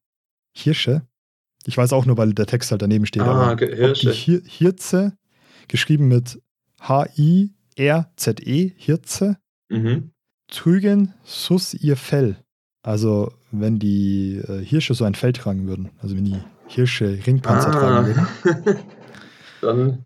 [0.55, 1.07] Hirsche,
[1.65, 3.23] ich weiß auch nur, weil der Text halt daneben steht.
[3.23, 4.11] Ah, Hirsche.
[4.11, 5.13] Hir Hirze,
[5.67, 6.41] geschrieben mit
[6.81, 9.37] H-I-R-Z-E, Hirze,
[9.69, 10.11] mhm.
[10.47, 12.37] trügen sus ihr Fell.
[12.81, 15.89] Also, wenn die äh, Hirsche so ein Fell tragen würden.
[16.01, 17.79] Also, wenn die Hirsche Ringpanzer ah.
[17.79, 18.79] tragen würden.
[19.61, 20.05] Dann.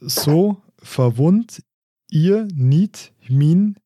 [0.00, 1.62] So verwund
[2.10, 3.76] ihr niet min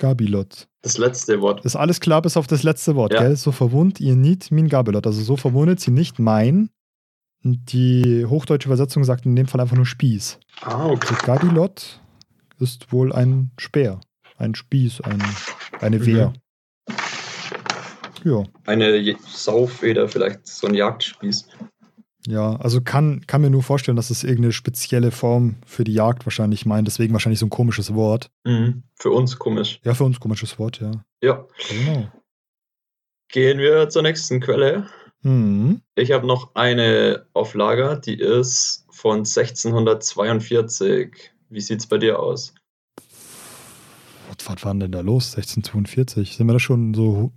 [0.00, 0.66] Gabilot.
[0.82, 1.64] Das letzte Wort.
[1.64, 3.20] Ist alles klar bis auf das letzte Wort, ja.
[3.20, 3.36] gell?
[3.36, 5.06] So verwund ihr nicht min Gabilot.
[5.06, 6.70] Also so verwundet sie nicht mein.
[7.42, 10.40] Die hochdeutsche Übersetzung sagt in dem Fall einfach nur Spieß.
[10.62, 11.14] Ah, okay.
[11.14, 12.00] Also Gabilot
[12.58, 14.00] ist wohl ein Speer,
[14.36, 15.22] ein Spieß, ein,
[15.80, 16.06] eine mhm.
[16.06, 16.32] Wehr.
[16.88, 16.94] Mhm.
[18.24, 18.44] Ja.
[18.66, 21.48] Eine Saufeder, vielleicht so ein Jagdspieß.
[22.26, 26.26] Ja, also kann, kann mir nur vorstellen, dass es irgendeine spezielle Form für die Jagd
[26.26, 28.30] wahrscheinlich meint, deswegen wahrscheinlich so ein komisches Wort.
[28.44, 28.82] Mhm.
[28.94, 29.80] Für uns komisch.
[29.84, 30.90] Ja, für uns komisches Wort, ja.
[31.22, 31.46] Ja.
[31.68, 32.08] Genau.
[33.28, 34.86] Gehen wir zur nächsten Quelle.
[35.22, 35.80] Mhm.
[35.94, 41.32] Ich habe noch eine auf Lager, die ist von 1642.
[41.48, 42.54] Wie sieht es bei dir aus?
[44.28, 45.36] Was, was war denn da los?
[45.36, 46.36] 1642?
[46.36, 47.32] Sind wir da schon so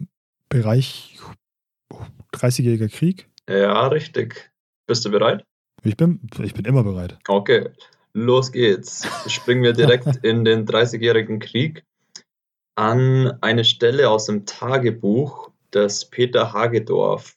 [0.50, 1.20] Bereich
[2.34, 3.30] 30-jähriger Krieg?
[3.50, 4.53] Ja, richtig.
[4.88, 5.46] Bist du bereit?
[5.84, 7.18] Ich bin, ich bin immer bereit.
[7.28, 7.70] Okay,
[8.14, 9.08] los geht's.
[9.32, 11.84] Springen wir direkt in den 30-jährigen Krieg
[12.76, 17.36] an eine Stelle aus dem Tagebuch des Peter Hagedorf.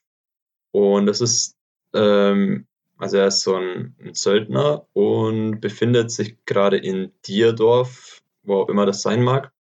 [0.72, 1.57] Und das ist,
[1.94, 2.66] ähm,
[2.99, 8.68] also er ist so ein, ein Söldner und befindet sich gerade in Dierdorf, wo auch
[8.68, 9.53] immer das sein mag.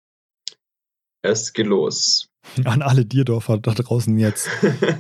[1.22, 2.30] Es geht los.
[2.66, 4.50] An alle Dierdorfer da draußen jetzt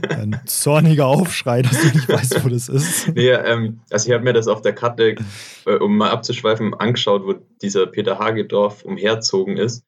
[0.09, 3.07] ein zorniger Aufschrei, dass du nicht weißt, wo das ist.
[3.15, 5.15] Nee, ähm, also ich habe mir das auf der Karte,
[5.65, 9.83] äh, um mal abzuschweifen, angeschaut, wo dieser Peter Hagedorf umherzogen ist.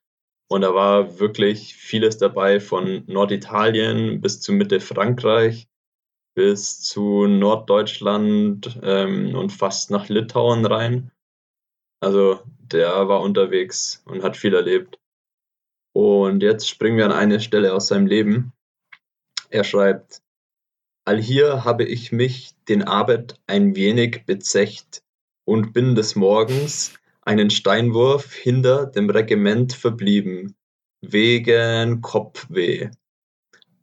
[0.49, 5.67] Und da war wirklich vieles dabei, von Norditalien bis zu Mitte Frankreich,
[6.35, 11.11] bis zu Norddeutschland ähm, und fast nach Litauen rein.
[11.99, 14.99] Also der war unterwegs und hat viel erlebt.
[15.97, 18.53] Und jetzt springen wir an eine Stelle aus seinem Leben.
[19.49, 20.21] Er schreibt,
[21.05, 25.01] Allhier habe ich mich den Abend ein wenig bezecht
[25.43, 26.93] und bin des Morgens
[27.23, 30.53] einen Steinwurf hinter dem Regiment verblieben,
[31.01, 32.91] wegen Kopfweh.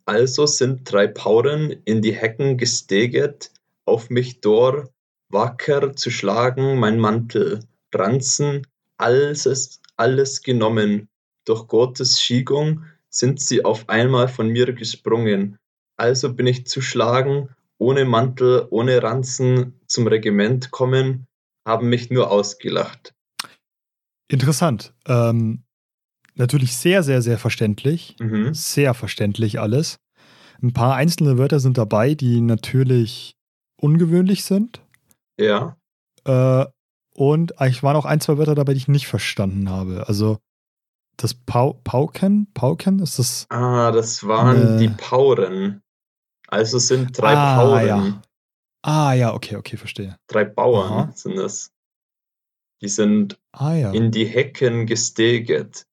[0.05, 3.51] Also sind drei Pauren in die Hecken gesteget,
[3.87, 4.89] auf mich dor,
[5.31, 7.59] wacker zu schlagen mein Mantel,
[7.93, 11.09] Ranzen, alles, alles genommen,
[11.45, 15.57] durch Gottes Schickung sind sie auf einmal von mir gesprungen.
[15.97, 21.26] Also bin ich zu schlagen, ohne Mantel, ohne Ranzen zum Regiment kommen,
[21.66, 23.14] haben mich nur ausgelacht.
[24.28, 24.95] Interessant.
[25.07, 25.64] Ähm,
[26.34, 28.16] natürlich sehr, sehr, sehr verständlich.
[28.20, 28.55] Mhm.
[28.55, 29.99] Sehr verständlich alles.
[30.62, 33.36] ein paar einzelne Wörter sind dabei, die natürlich
[33.80, 34.82] ungewöhnlich sind.
[35.38, 35.76] Ja.
[36.24, 36.66] Äh,
[37.14, 40.09] und eigentlich waren auch ein, zwei Wörter dabei, die ich nicht verstanden habe.
[40.09, 40.38] Also
[41.17, 43.47] das Pau Pauken, Pauken ist das.
[43.51, 44.79] Ah, das waren Äh.
[44.79, 45.81] die Pauren.
[46.49, 47.87] Also sind drei Ah, Pauren.
[47.87, 48.23] ja.
[48.83, 50.17] Ah ja, okay, okay, verstehe.
[50.27, 51.12] Drei Bauern Aha.
[51.15, 51.73] sind das.
[52.83, 53.93] Die sind Ah ja.
[53.93, 55.87] in die Hecken gesteget.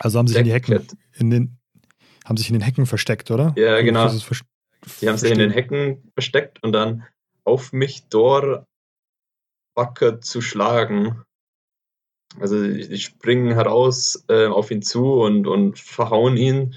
[0.00, 1.58] also haben sich in die Hecken, in den,
[2.26, 3.54] haben sich in den Hecken versteckt, oder?
[3.56, 4.08] Ja, genau.
[5.00, 5.50] Die haben sich in den.
[5.52, 7.06] Hecken versteckt und dann
[7.44, 8.66] auf mich dort
[9.74, 11.22] wacker zu schlagen.
[12.38, 16.76] Also die springen heraus äh, auf ihn zu und, und verhauen ihn.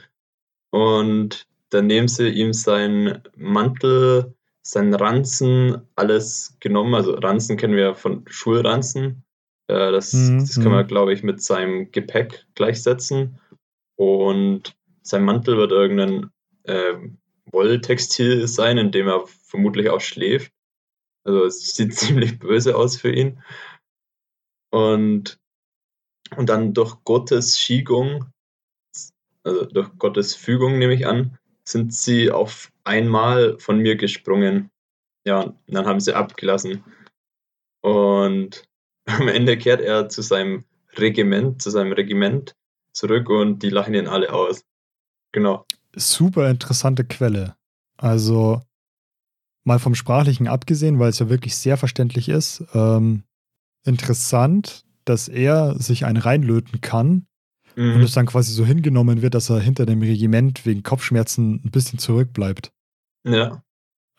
[0.72, 4.34] Und dann nehmen sie ihm seinen Mantel,
[4.64, 6.96] seinen Ranzen, alles genommen.
[6.96, 9.24] Also Ranzen kennen wir ja von Schulranzen.
[9.68, 10.88] Äh, das, Mhm, das kann man, mhm.
[10.88, 13.40] glaube ich, mit seinem Gepäck gleichsetzen.
[13.96, 16.32] Und sein Mantel wird irgendein
[16.66, 17.18] ähm,
[17.52, 20.52] Wolltextil sein, in dem er vermutlich auch schläft.
[21.24, 23.42] Also es sieht ziemlich böse aus für ihn.
[24.72, 25.40] Und,
[26.36, 28.26] und dann durch Gottes Schickung,
[29.44, 34.70] also durch Gottes Fügung nehme ich an, sind sie auf einmal von mir gesprungen.
[35.26, 36.84] Ja, und dann haben sie abgelassen.
[37.82, 38.64] Und
[39.06, 40.66] am Ende kehrt er zu seinem
[40.98, 42.56] Regiment, zu seinem Regiment
[42.94, 44.64] zurück und die lachen ihn alle aus.
[45.32, 45.66] Genau.
[45.96, 47.56] Super interessante Quelle.
[47.98, 48.62] Also
[49.64, 52.64] mal vom Sprachlichen abgesehen, weil es ja wirklich sehr verständlich ist.
[52.74, 53.24] Ähm,
[53.86, 57.28] interessant, dass er sich einen reinlöten kann
[57.76, 58.02] und Mhm.
[58.02, 61.98] es dann quasi so hingenommen wird, dass er hinter dem Regiment wegen Kopfschmerzen ein bisschen
[61.98, 62.72] zurückbleibt.
[63.26, 63.64] Ja.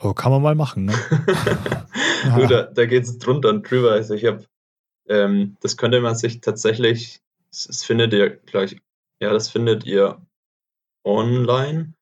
[0.03, 0.93] Oh, kann man mal machen, ne?
[2.37, 3.93] du, da, da geht es drunter und drüber.
[3.93, 4.45] Also ich habe,
[5.09, 7.21] ähm, das könnte man sich tatsächlich,
[7.51, 8.77] das, das findet ihr gleich,
[9.21, 10.21] ja, das findet ihr
[11.05, 11.95] online,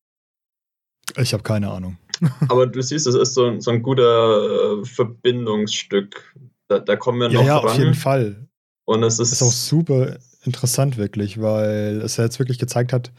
[1.18, 1.98] ich habe keine Ahnung.
[2.50, 6.36] Aber du siehst, es ist so, ein- so ein guter äh, Verbindungsstück.
[6.68, 7.66] Da, da kommen wir Ja, noch ja, ran.
[7.70, 8.48] auf jeden Fall.
[8.86, 9.32] Und es ist.
[9.32, 13.12] Ist auch super interessant, wirklich, weil es ja jetzt wirklich gezeigt hat,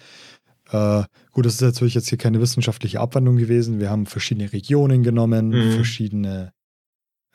[0.72, 1.02] äh,
[1.32, 3.80] gut, das ist wirklich jetzt hier keine wissenschaftliche Abwandlung gewesen.
[3.80, 5.72] Wir haben verschiedene Regionen genommen, Mhm.
[5.72, 6.52] verschiedene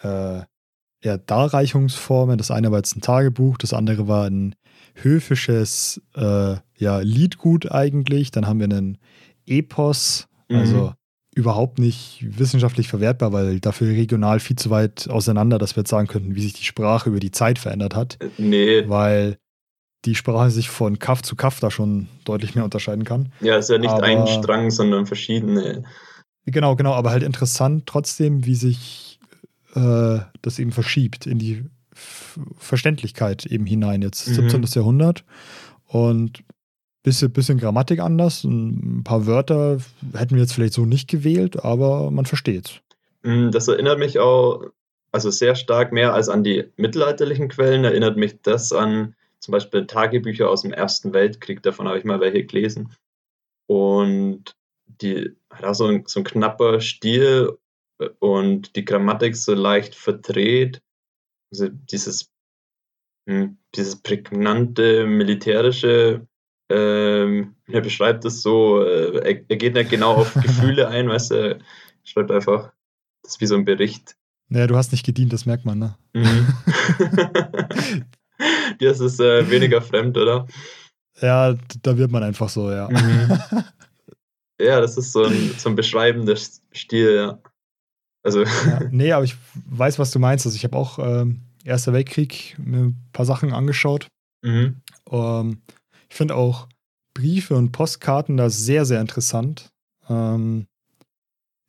[0.02, 0.42] äh,
[1.04, 2.38] ja, Darreichungsformen.
[2.38, 4.56] Das eine war jetzt ein Tagebuch, das andere war ein
[4.96, 8.32] höfisches äh, ja, Liedgut eigentlich.
[8.32, 8.98] Dann haben wir einen
[9.46, 10.56] Epos, Mhm.
[10.58, 10.94] also
[11.36, 16.08] überhaupt nicht wissenschaftlich verwertbar, weil dafür regional viel zu weit auseinander, dass wir jetzt sagen
[16.08, 19.38] könnten, wie sich die Sprache über die Zeit verändert hat nee, weil
[20.06, 23.32] die Sprache sich von Kaff zu Kaff da schon deutlich mehr unterscheiden kann.
[23.42, 25.84] ja, ist ja nicht aber- ein Strang, sondern verschiedene.
[26.46, 29.20] Genau, genau, aber halt interessant trotzdem, wie sich
[29.76, 34.02] äh, das eben verschiebt in die F Verständlichkeit eben hinein.
[34.04, 34.50] Jetzt Mhm.
[34.50, 34.64] 17.
[34.76, 35.24] Jahrhundert
[35.88, 36.44] und
[37.04, 38.44] bisschen, bisschen Grammatik anders.
[38.44, 39.78] Ein paar Wörter
[40.14, 42.80] hätten wir jetzt vielleicht so nicht gewählt, aber man versteht's.
[43.24, 44.64] Mm, Das erinnert mich auch,
[45.12, 49.88] also sehr stark mehr als an die mittelalterlichen Quellen, erinnert mich das an zum Beispiel
[49.88, 52.94] Tagebücher aus dem Ersten Weltkrieg, davon habe ich mal welche gelesen.
[53.68, 54.56] Und
[54.86, 57.58] die hat auch so ein, so ein knapper Stil
[58.00, 60.82] äh, und die Grammatik so leicht verdreht.
[61.52, 62.32] Also dieses,
[63.28, 66.28] hm, dieses prägnante, militärische,
[66.70, 71.32] ähm, er beschreibt es so, äh, er, er geht nicht genau auf Gefühle ein, weißt
[71.32, 71.60] du, er
[72.04, 72.72] schreibt einfach,
[73.24, 74.16] das ist wie so ein Bericht.
[74.48, 75.98] Naja, du hast nicht gedient, das merkt man, ne?
[76.14, 76.48] Mhm.
[78.80, 80.48] Dir ist es äh, weniger fremd, oder?
[81.22, 82.90] Ja, da wird man einfach so, ja.
[82.90, 83.40] Mhm.
[84.58, 87.40] Ja, das ist so ein, so ein beschreibender Stil, ja.
[88.24, 88.44] Also.
[88.44, 89.36] Ja, nee, aber ich
[89.70, 90.46] weiß, was du meinst.
[90.46, 94.08] Also ich habe auch ähm, Erster Weltkrieg mir ein paar Sachen angeschaut.
[94.44, 94.82] Mhm.
[95.12, 95.62] Ähm,
[96.10, 96.68] ich finde auch
[97.14, 99.72] Briefe und Postkarten da sehr, sehr interessant.
[100.10, 100.68] Ähm,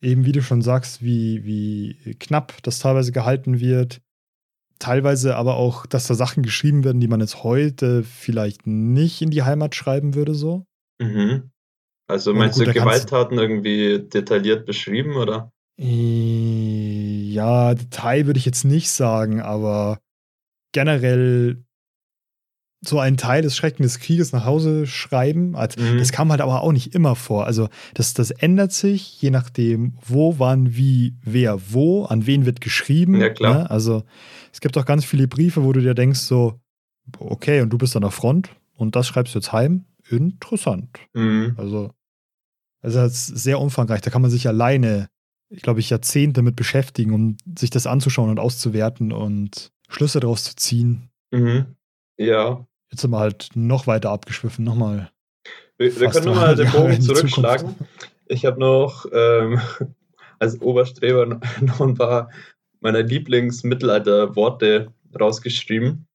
[0.01, 4.01] eben wie du schon sagst, wie, wie knapp das teilweise gehalten wird.
[4.79, 9.31] Teilweise aber auch, dass da Sachen geschrieben werden, die man jetzt heute vielleicht nicht in
[9.31, 10.65] die Heimat schreiben würde, so.
[10.99, 11.51] Mhm.
[12.09, 15.51] Also meinst gut, du Gewalttaten irgendwie detailliert beschrieben, oder?
[15.79, 19.99] Äh, ja, Detail würde ich jetzt nicht sagen, aber
[20.73, 21.63] generell
[22.87, 25.55] so einen Teil des Schrecken des Krieges nach Hause schreiben.
[25.55, 25.97] Also, mhm.
[25.97, 27.45] Das kam halt aber auch nicht immer vor.
[27.45, 32.61] Also das, das ändert sich, je nachdem, wo, wann, wie, wer, wo, an wen wird
[32.61, 33.19] geschrieben.
[33.19, 33.59] Ja, klar.
[33.59, 33.69] Ne?
[33.69, 34.03] Also
[34.51, 36.59] es gibt auch ganz viele Briefe, wo du dir denkst, so,
[37.19, 39.85] okay, und du bist an der Front und das schreibst du jetzt heim.
[40.09, 40.97] Interessant.
[41.13, 41.55] Mhm.
[41.57, 41.91] Also,
[42.81, 44.01] also das ist sehr umfangreich.
[44.01, 45.09] Da kann man sich alleine
[45.49, 50.43] ich glaube ich, Jahrzehnte damit beschäftigen, um sich das anzuschauen und auszuwerten und Schlüsse daraus
[50.43, 51.09] zu ziehen.
[51.31, 51.75] Mhm.
[52.17, 52.65] Ja.
[52.91, 55.11] Jetzt sind wir halt noch weiter abgeschwiffen, nochmal.
[55.77, 57.75] Wir, wir können nochmal den Bogen zurückschlagen.
[58.27, 59.59] Ich habe noch ähm,
[60.39, 61.25] als Oberstreber
[61.61, 62.29] noch ein paar
[62.79, 66.07] meiner Lieblingsmittelalter-Worte rausgeschrieben,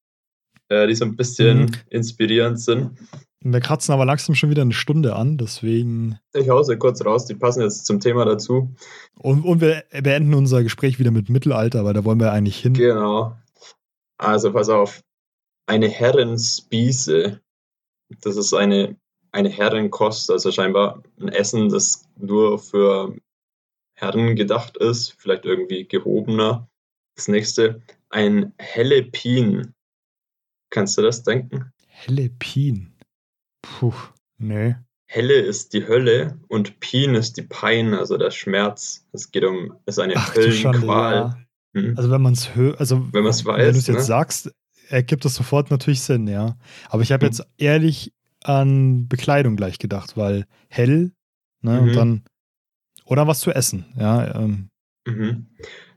[0.69, 1.71] äh, die so ein bisschen mhm.
[1.89, 2.97] inspirierend sind.
[3.45, 6.17] Wir kratzen aber langsam schon wieder eine Stunde an, deswegen.
[6.33, 8.73] Ich hause kurz raus, die passen jetzt zum Thema dazu.
[9.19, 12.73] Und, und wir beenden unser Gespräch wieder mit Mittelalter, weil da wollen wir eigentlich hin.
[12.73, 13.35] Genau.
[14.17, 15.03] Also pass auf.
[15.65, 17.41] Eine Herrenspieße.
[18.21, 18.97] Das ist eine,
[19.31, 23.15] eine Herrenkost, also scheinbar ein Essen, das nur für
[23.95, 26.69] Herren gedacht ist, vielleicht irgendwie gehobener.
[27.15, 29.73] Das nächste, ein Hellepin.
[30.69, 31.71] Kannst du das denken?
[31.87, 32.93] Hellepin.
[33.61, 33.93] Puh,
[34.37, 34.75] nee.
[35.05, 39.05] Helle ist die Hölle und Pin ist die Pein, also der Schmerz.
[39.11, 41.13] Es geht um, es ist eine Ach, Höllenqual.
[41.13, 41.37] Ja.
[41.75, 41.93] Hm?
[41.95, 44.03] Also wenn man es hört, also wenn man es weiß, wenn du es jetzt ne?
[44.03, 44.51] sagst,
[44.89, 46.57] ergibt das sofort natürlich Sinn, ja.
[46.89, 47.31] Aber ich habe hm.
[47.31, 48.13] jetzt ehrlich
[48.43, 51.11] an Bekleidung gleich gedacht, weil hell,
[51.61, 51.87] ne, mhm.
[51.87, 52.23] und dann
[53.05, 54.35] oder was zu essen, ja.
[54.35, 54.69] Ähm.
[55.05, 55.47] Mhm.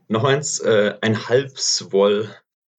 [0.07, 2.29] Noch eins, äh, ein Halbswoll.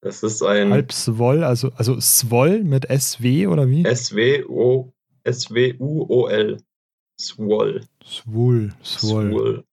[0.01, 0.71] Das ist ein.
[0.71, 3.83] Halbswoll, also, also Swoll mit SW oder wie?
[3.85, 4.93] S-W-O,
[5.23, 6.57] S-W-U-O-L.
[7.19, 7.81] Swoll.
[8.03, 8.73] Swoll.
[8.81, 9.63] Swoll.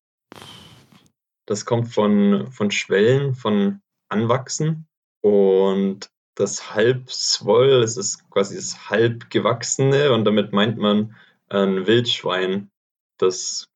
[1.46, 4.86] Das kommt von, von Schwellen, von Anwachsen.
[5.20, 11.16] Und das Halbswoll, das ist quasi das Halbgewachsene und damit meint man
[11.48, 12.70] ein Wildschwein,
[13.18, 13.68] das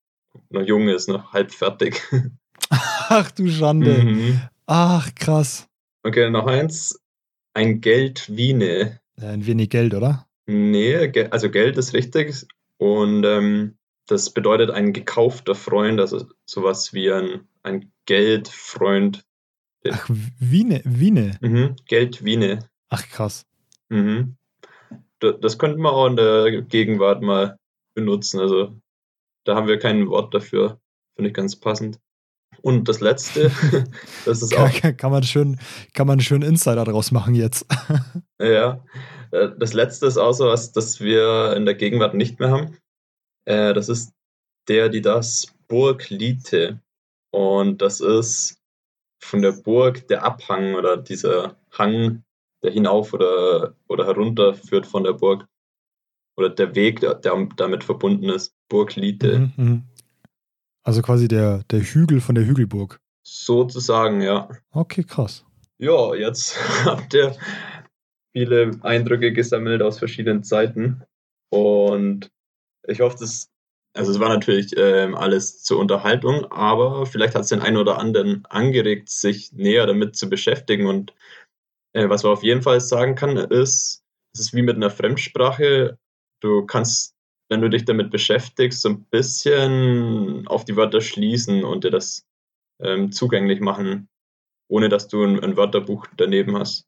[0.49, 2.01] noch jung ist, noch halb fertig.
[2.69, 4.03] Ach du Schande.
[4.03, 4.41] Mhm.
[4.67, 5.67] Ach, krass.
[6.03, 6.99] Okay, noch eins.
[7.53, 8.99] Ein Geldwiene.
[9.19, 10.27] Ein wenig Geld, oder?
[10.45, 12.45] Nee, also Geld ist richtig.
[12.77, 13.75] Und ähm,
[14.07, 19.23] das bedeutet ein gekaufter Freund, also sowas wie ein, ein Geldfreund.
[19.89, 20.09] Ach,
[20.39, 21.37] Wiene, Wiene.
[21.41, 22.59] Mhm, Geldwiene.
[22.89, 23.45] Ach, krass.
[23.89, 24.35] Mhm.
[25.19, 27.57] Das könnte man auch in der Gegenwart mal
[27.93, 28.39] benutzen.
[28.39, 28.75] Also
[29.43, 30.79] da haben wir kein Wort dafür.
[31.15, 31.99] Finde ich ganz passend.
[32.61, 33.51] Und das letzte,
[34.25, 34.71] das ist auch.
[34.71, 35.59] Kann, kann, man schön,
[35.93, 37.65] kann man einen schönen Insider draus machen jetzt.
[38.39, 38.83] ja.
[39.31, 42.77] Äh, das letzte ist auch so was, das wir in der Gegenwart nicht mehr haben.
[43.45, 44.13] Äh, das ist
[44.67, 46.79] der, die das Burglite.
[47.31, 48.60] Und das ist
[49.23, 52.23] von der Burg der Abhang oder dieser Hang,
[52.63, 55.47] der hinauf oder, oder herunter führt von der Burg.
[56.37, 58.55] Oder der Weg, der, der damit verbunden ist.
[58.69, 59.39] Burglite.
[59.39, 59.83] Mhm, mhm.
[60.83, 62.99] Also quasi der, der Hügel von der Hügelburg.
[63.23, 64.49] Sozusagen, ja.
[64.71, 65.45] Okay, krass.
[65.77, 67.35] Ja, jetzt habt ihr
[68.33, 71.03] viele Eindrücke gesammelt aus verschiedenen Zeiten.
[71.49, 72.31] Und
[72.87, 73.51] ich hoffe, das,
[73.93, 77.97] also es war natürlich äh, alles zur Unterhaltung, aber vielleicht hat es den einen oder
[77.97, 80.85] anderen angeregt, sich näher damit zu beschäftigen.
[80.85, 81.13] Und
[81.93, 85.97] äh, was man auf jeden Fall sagen kann, ist, es ist wie mit einer Fremdsprache.
[86.41, 87.15] Du kannst
[87.51, 92.25] wenn du dich damit beschäftigst, so ein bisschen auf die Wörter schließen und dir das
[92.81, 94.07] ähm, zugänglich machen,
[94.69, 96.87] ohne dass du ein, ein, Wörterbuch daneben hast.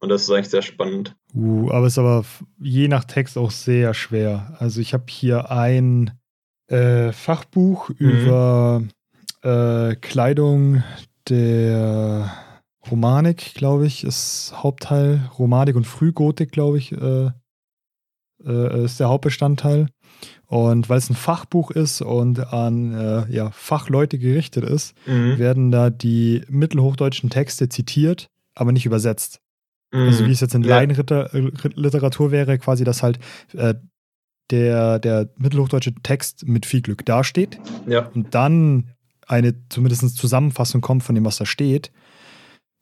[0.00, 1.14] Und das ist eigentlich sehr spannend.
[1.34, 2.24] Uh, aber es ist aber
[2.58, 4.56] je nach Text auch sehr schwer.
[4.58, 6.18] Also ich habe hier ein
[6.68, 7.96] äh, Fachbuch mhm.
[7.98, 8.82] über
[9.42, 10.82] äh, Kleidung
[11.28, 12.32] der
[12.90, 15.28] Romanik, glaube ich, ist Hauptteil.
[15.38, 17.30] Romanik und Frühgotik, glaube ich, äh,
[18.44, 19.88] äh, ist der Hauptbestandteil.
[20.46, 25.38] Und weil es ein Fachbuch ist und an äh, ja, Fachleute gerichtet ist, mhm.
[25.38, 29.40] werden da die mittelhochdeutschen Texte zitiert, aber nicht übersetzt.
[29.92, 30.00] Mhm.
[30.00, 30.76] Also wie es jetzt in ja.
[30.76, 33.18] Laienliteratur wäre, quasi, dass halt
[33.54, 33.74] äh,
[34.50, 38.06] der, der mittelhochdeutsche Text mit viel Glück dasteht Ja.
[38.14, 38.90] und dann
[39.26, 41.90] eine zumindest Zusammenfassung kommt von dem, was da steht,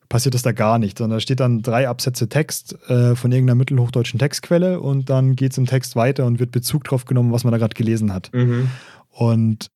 [0.09, 0.99] passiert das da gar nicht.
[0.99, 5.53] Sondern da steht dann drei Absätze Text äh, von irgendeiner mittelhochdeutschen Textquelle und dann geht
[5.53, 8.31] es im Text weiter und wird Bezug drauf genommen, was man da gerade gelesen hat.
[8.33, 8.69] Mhm.
[9.11, 9.67] Und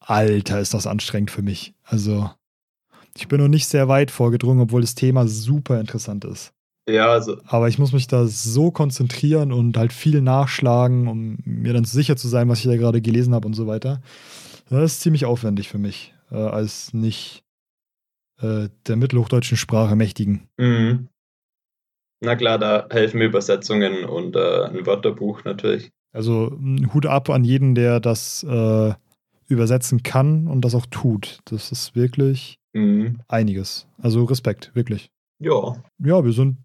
[0.00, 1.74] Alter, ist das anstrengend für mich.
[1.84, 2.30] Also,
[3.16, 6.52] ich bin noch nicht sehr weit vorgedrungen, obwohl das Thema super interessant ist.
[6.88, 11.74] Ja, also Aber ich muss mich da so konzentrieren und halt viel nachschlagen, um mir
[11.74, 14.00] dann sicher zu sein, was ich da gerade gelesen habe und so weiter.
[14.70, 17.44] Das ist ziemlich aufwendig für mich, äh, als nicht
[18.40, 20.48] äh, der mittelhochdeutschen Sprache mächtigen.
[20.56, 21.08] Mhm.
[22.20, 25.90] Na klar, da helfen Übersetzungen und äh, ein Wörterbuch natürlich.
[26.12, 28.94] Also m, Hut ab an jeden, der das äh,
[29.46, 31.38] übersetzen kann und das auch tut.
[31.44, 33.20] Das ist wirklich Mhm.
[33.28, 33.86] einiges.
[34.00, 35.10] Also Respekt, wirklich.
[35.40, 35.76] Ja.
[36.04, 36.58] Ja, wir sind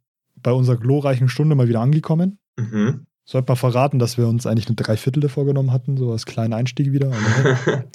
[0.43, 2.37] bei unserer glorreichen Stunde mal wieder angekommen.
[2.57, 3.05] Mhm.
[3.25, 6.91] Sollte mal verraten, dass wir uns eigentlich eine Dreiviertel vorgenommen hatten, so als kleinen Einstieg
[6.91, 7.11] wieder.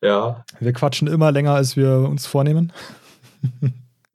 [0.00, 2.72] Ja, wir quatschen immer länger, als wir uns vornehmen.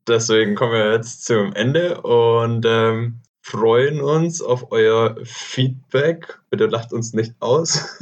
[0.07, 6.39] deswegen kommen wir jetzt zum Ende und ähm, freuen uns auf euer Feedback.
[6.49, 7.99] Bitte lacht uns nicht aus.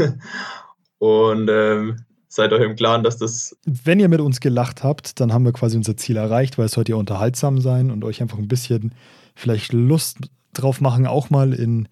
[0.99, 5.33] und ähm, seid euch im Klaren, dass das Wenn ihr mit uns gelacht habt, dann
[5.33, 8.37] haben wir quasi unser Ziel erreicht, weil es sollte ja unterhaltsam sein und euch einfach
[8.37, 8.95] ein bisschen
[9.35, 10.17] vielleicht Lust
[10.53, 11.89] drauf machen, auch mal in,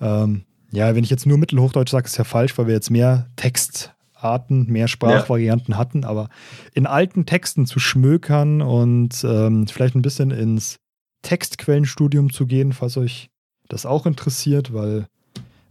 [0.00, 3.28] ähm, ja, wenn ich jetzt nur Mittelhochdeutsch sage, ist ja falsch, weil wir jetzt mehr
[3.34, 6.28] Textarten, mehr Sprachvarianten hatten, aber
[6.74, 10.78] in alten Texten zu schmökern und ähm, vielleicht ein bisschen ins
[11.22, 13.30] Textquellenstudium zu gehen, falls euch
[13.68, 15.06] das auch interessiert, weil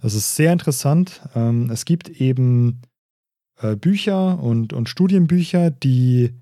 [0.02, 1.22] das ist sehr interessant.
[1.34, 2.82] Ähm, es gibt eben
[3.62, 6.34] äh, Bücher und, und Studienbücher, die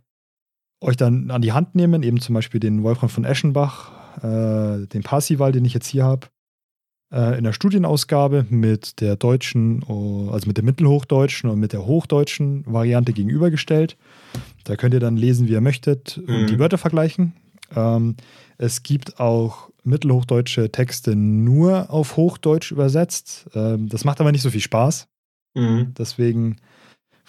[0.82, 3.92] euch dann an die Hand nehmen, eben zum Beispiel den Wolfram von Eschenbach,
[4.24, 6.28] äh, den Parsival, den ich jetzt hier habe,
[7.14, 11.86] äh, in der Studienausgabe mit der deutschen, oh, also mit der mittelhochdeutschen und mit der
[11.86, 13.98] hochdeutschen Variante gegenübergestellt.
[14.64, 16.48] Da könnt ihr dann lesen, wie ihr möchtet und Mhm.
[16.48, 17.34] die Wörter vergleichen.
[17.76, 18.16] Ähm,
[18.58, 23.50] es gibt auch mittelhochdeutsche Texte nur auf Hochdeutsch übersetzt.
[23.54, 25.08] Ähm, das macht aber nicht so viel Spaß.
[25.56, 25.94] Mhm.
[25.98, 26.58] Deswegen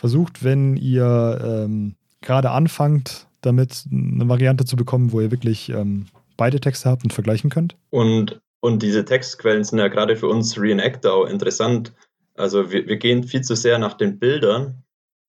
[0.01, 6.07] versucht, wenn ihr ähm, gerade anfangt, damit eine Variante zu bekommen, wo ihr wirklich ähm,
[6.38, 7.76] beide Texte habt und vergleichen könnt.
[7.90, 11.92] Und, und diese Textquellen sind ja gerade für uns Reenactor auch interessant.
[12.34, 14.82] Also wir, wir gehen viel zu sehr nach den Bildern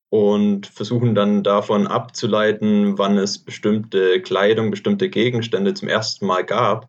[0.09, 6.87] und versuchen dann davon abzuleiten, wann es bestimmte Kleidung, bestimmte Gegenstände zum ersten Mal gab.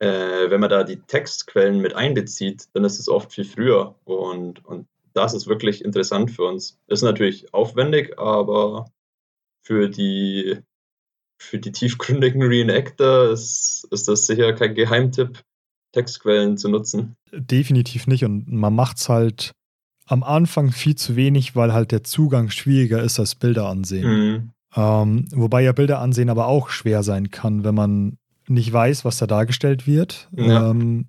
[0.00, 4.64] Äh, wenn man da die Textquellen mit einbezieht, dann ist es oft viel früher und,
[4.64, 6.78] und das ist wirklich interessant für uns.
[6.86, 8.86] Ist natürlich aufwendig, aber
[9.62, 10.58] für die,
[11.38, 15.42] für die tiefgründigen Reenactor ist, ist das sicher kein Geheimtipp,
[15.92, 17.16] Textquellen zu nutzen.
[17.32, 18.24] Definitiv nicht.
[18.24, 19.52] Und man macht es halt
[20.06, 24.08] am Anfang viel zu wenig, weil halt der Zugang schwieriger ist als Bilder ansehen.
[24.08, 24.50] Mhm.
[24.74, 29.18] Ähm, wobei ja Bilder ansehen aber auch schwer sein kann, wenn man nicht weiß, was
[29.18, 30.28] da dargestellt wird.
[30.34, 30.70] Ja.
[30.70, 31.08] Ähm,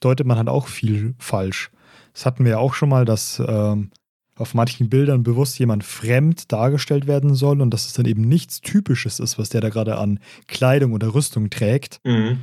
[0.00, 1.70] deutet man halt auch viel falsch.
[2.16, 3.90] Das hatten wir ja auch schon mal, dass ähm,
[4.36, 8.62] auf manchen Bildern bewusst jemand fremd dargestellt werden soll und dass es dann eben nichts
[8.62, 12.00] Typisches ist, was der da gerade an Kleidung oder Rüstung trägt.
[12.04, 12.38] Mhm.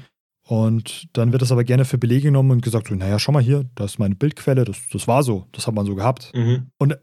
[0.45, 3.41] Und dann wird das aber gerne für Belege genommen und gesagt, so, naja, schau mal
[3.41, 6.32] hier, das ist meine Bildquelle, das, das war so, das hat man so gehabt.
[6.36, 6.67] Mhm.
[6.78, 6.97] Und äh,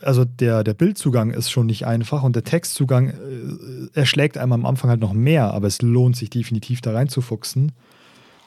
[0.00, 4.66] also der, der Bildzugang ist schon nicht einfach und der Textzugang äh, erschlägt einem am
[4.66, 7.72] Anfang halt noch mehr, aber es lohnt sich definitiv da reinzufuchsen.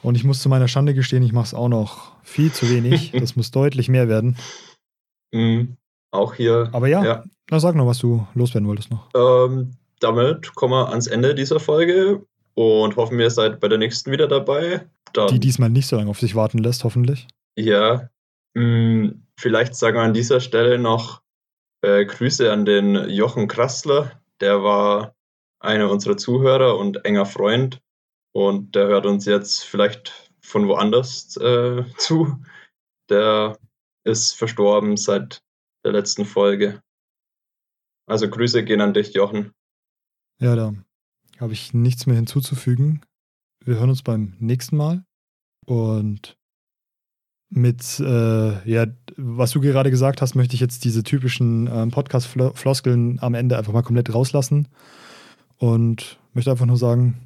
[0.06, 3.12] Und ich muss zu meiner Schande gestehen, ich mache es auch noch viel zu wenig.
[3.20, 4.38] Das muss deutlich mehr werden.
[5.34, 5.78] Mhm.
[6.12, 6.70] Auch hier.
[6.72, 7.24] Aber ja, Ja.
[7.50, 9.10] na, sag noch, was du loswerden wolltest noch.
[9.16, 14.12] Ähm, damit kommen wir ans Ende dieser Folge und hoffen, ihr seid bei der nächsten
[14.12, 14.86] wieder dabei.
[15.14, 17.28] Dann, Die diesmal nicht so lange auf sich warten lässt, hoffentlich.
[17.58, 18.10] ja,
[18.54, 21.22] mh, vielleicht sagen wir an dieser Stelle noch
[21.82, 24.12] äh, Grüße an den Jochen Krassler.
[24.42, 25.14] Der war
[25.60, 27.80] einer unserer Zuhörer und enger Freund
[28.36, 32.44] und der hört uns jetzt vielleicht von woanders äh, zu.
[33.10, 33.58] Der
[34.04, 35.42] ist verstorben seit
[35.86, 36.82] der letzten Folge.
[38.08, 39.54] Also Grüße gehen an dich, Jochen.
[40.42, 40.74] Ja, da
[41.40, 43.06] habe ich nichts mehr hinzuzufügen.
[43.64, 45.06] Wir hören uns beim nächsten Mal.
[45.66, 46.36] Und
[47.50, 53.18] mit, äh, ja, was du gerade gesagt hast, möchte ich jetzt diese typischen ähm, Podcast-Floskeln
[53.22, 54.68] am Ende einfach mal komplett rauslassen.
[55.58, 57.26] Und möchte einfach nur sagen,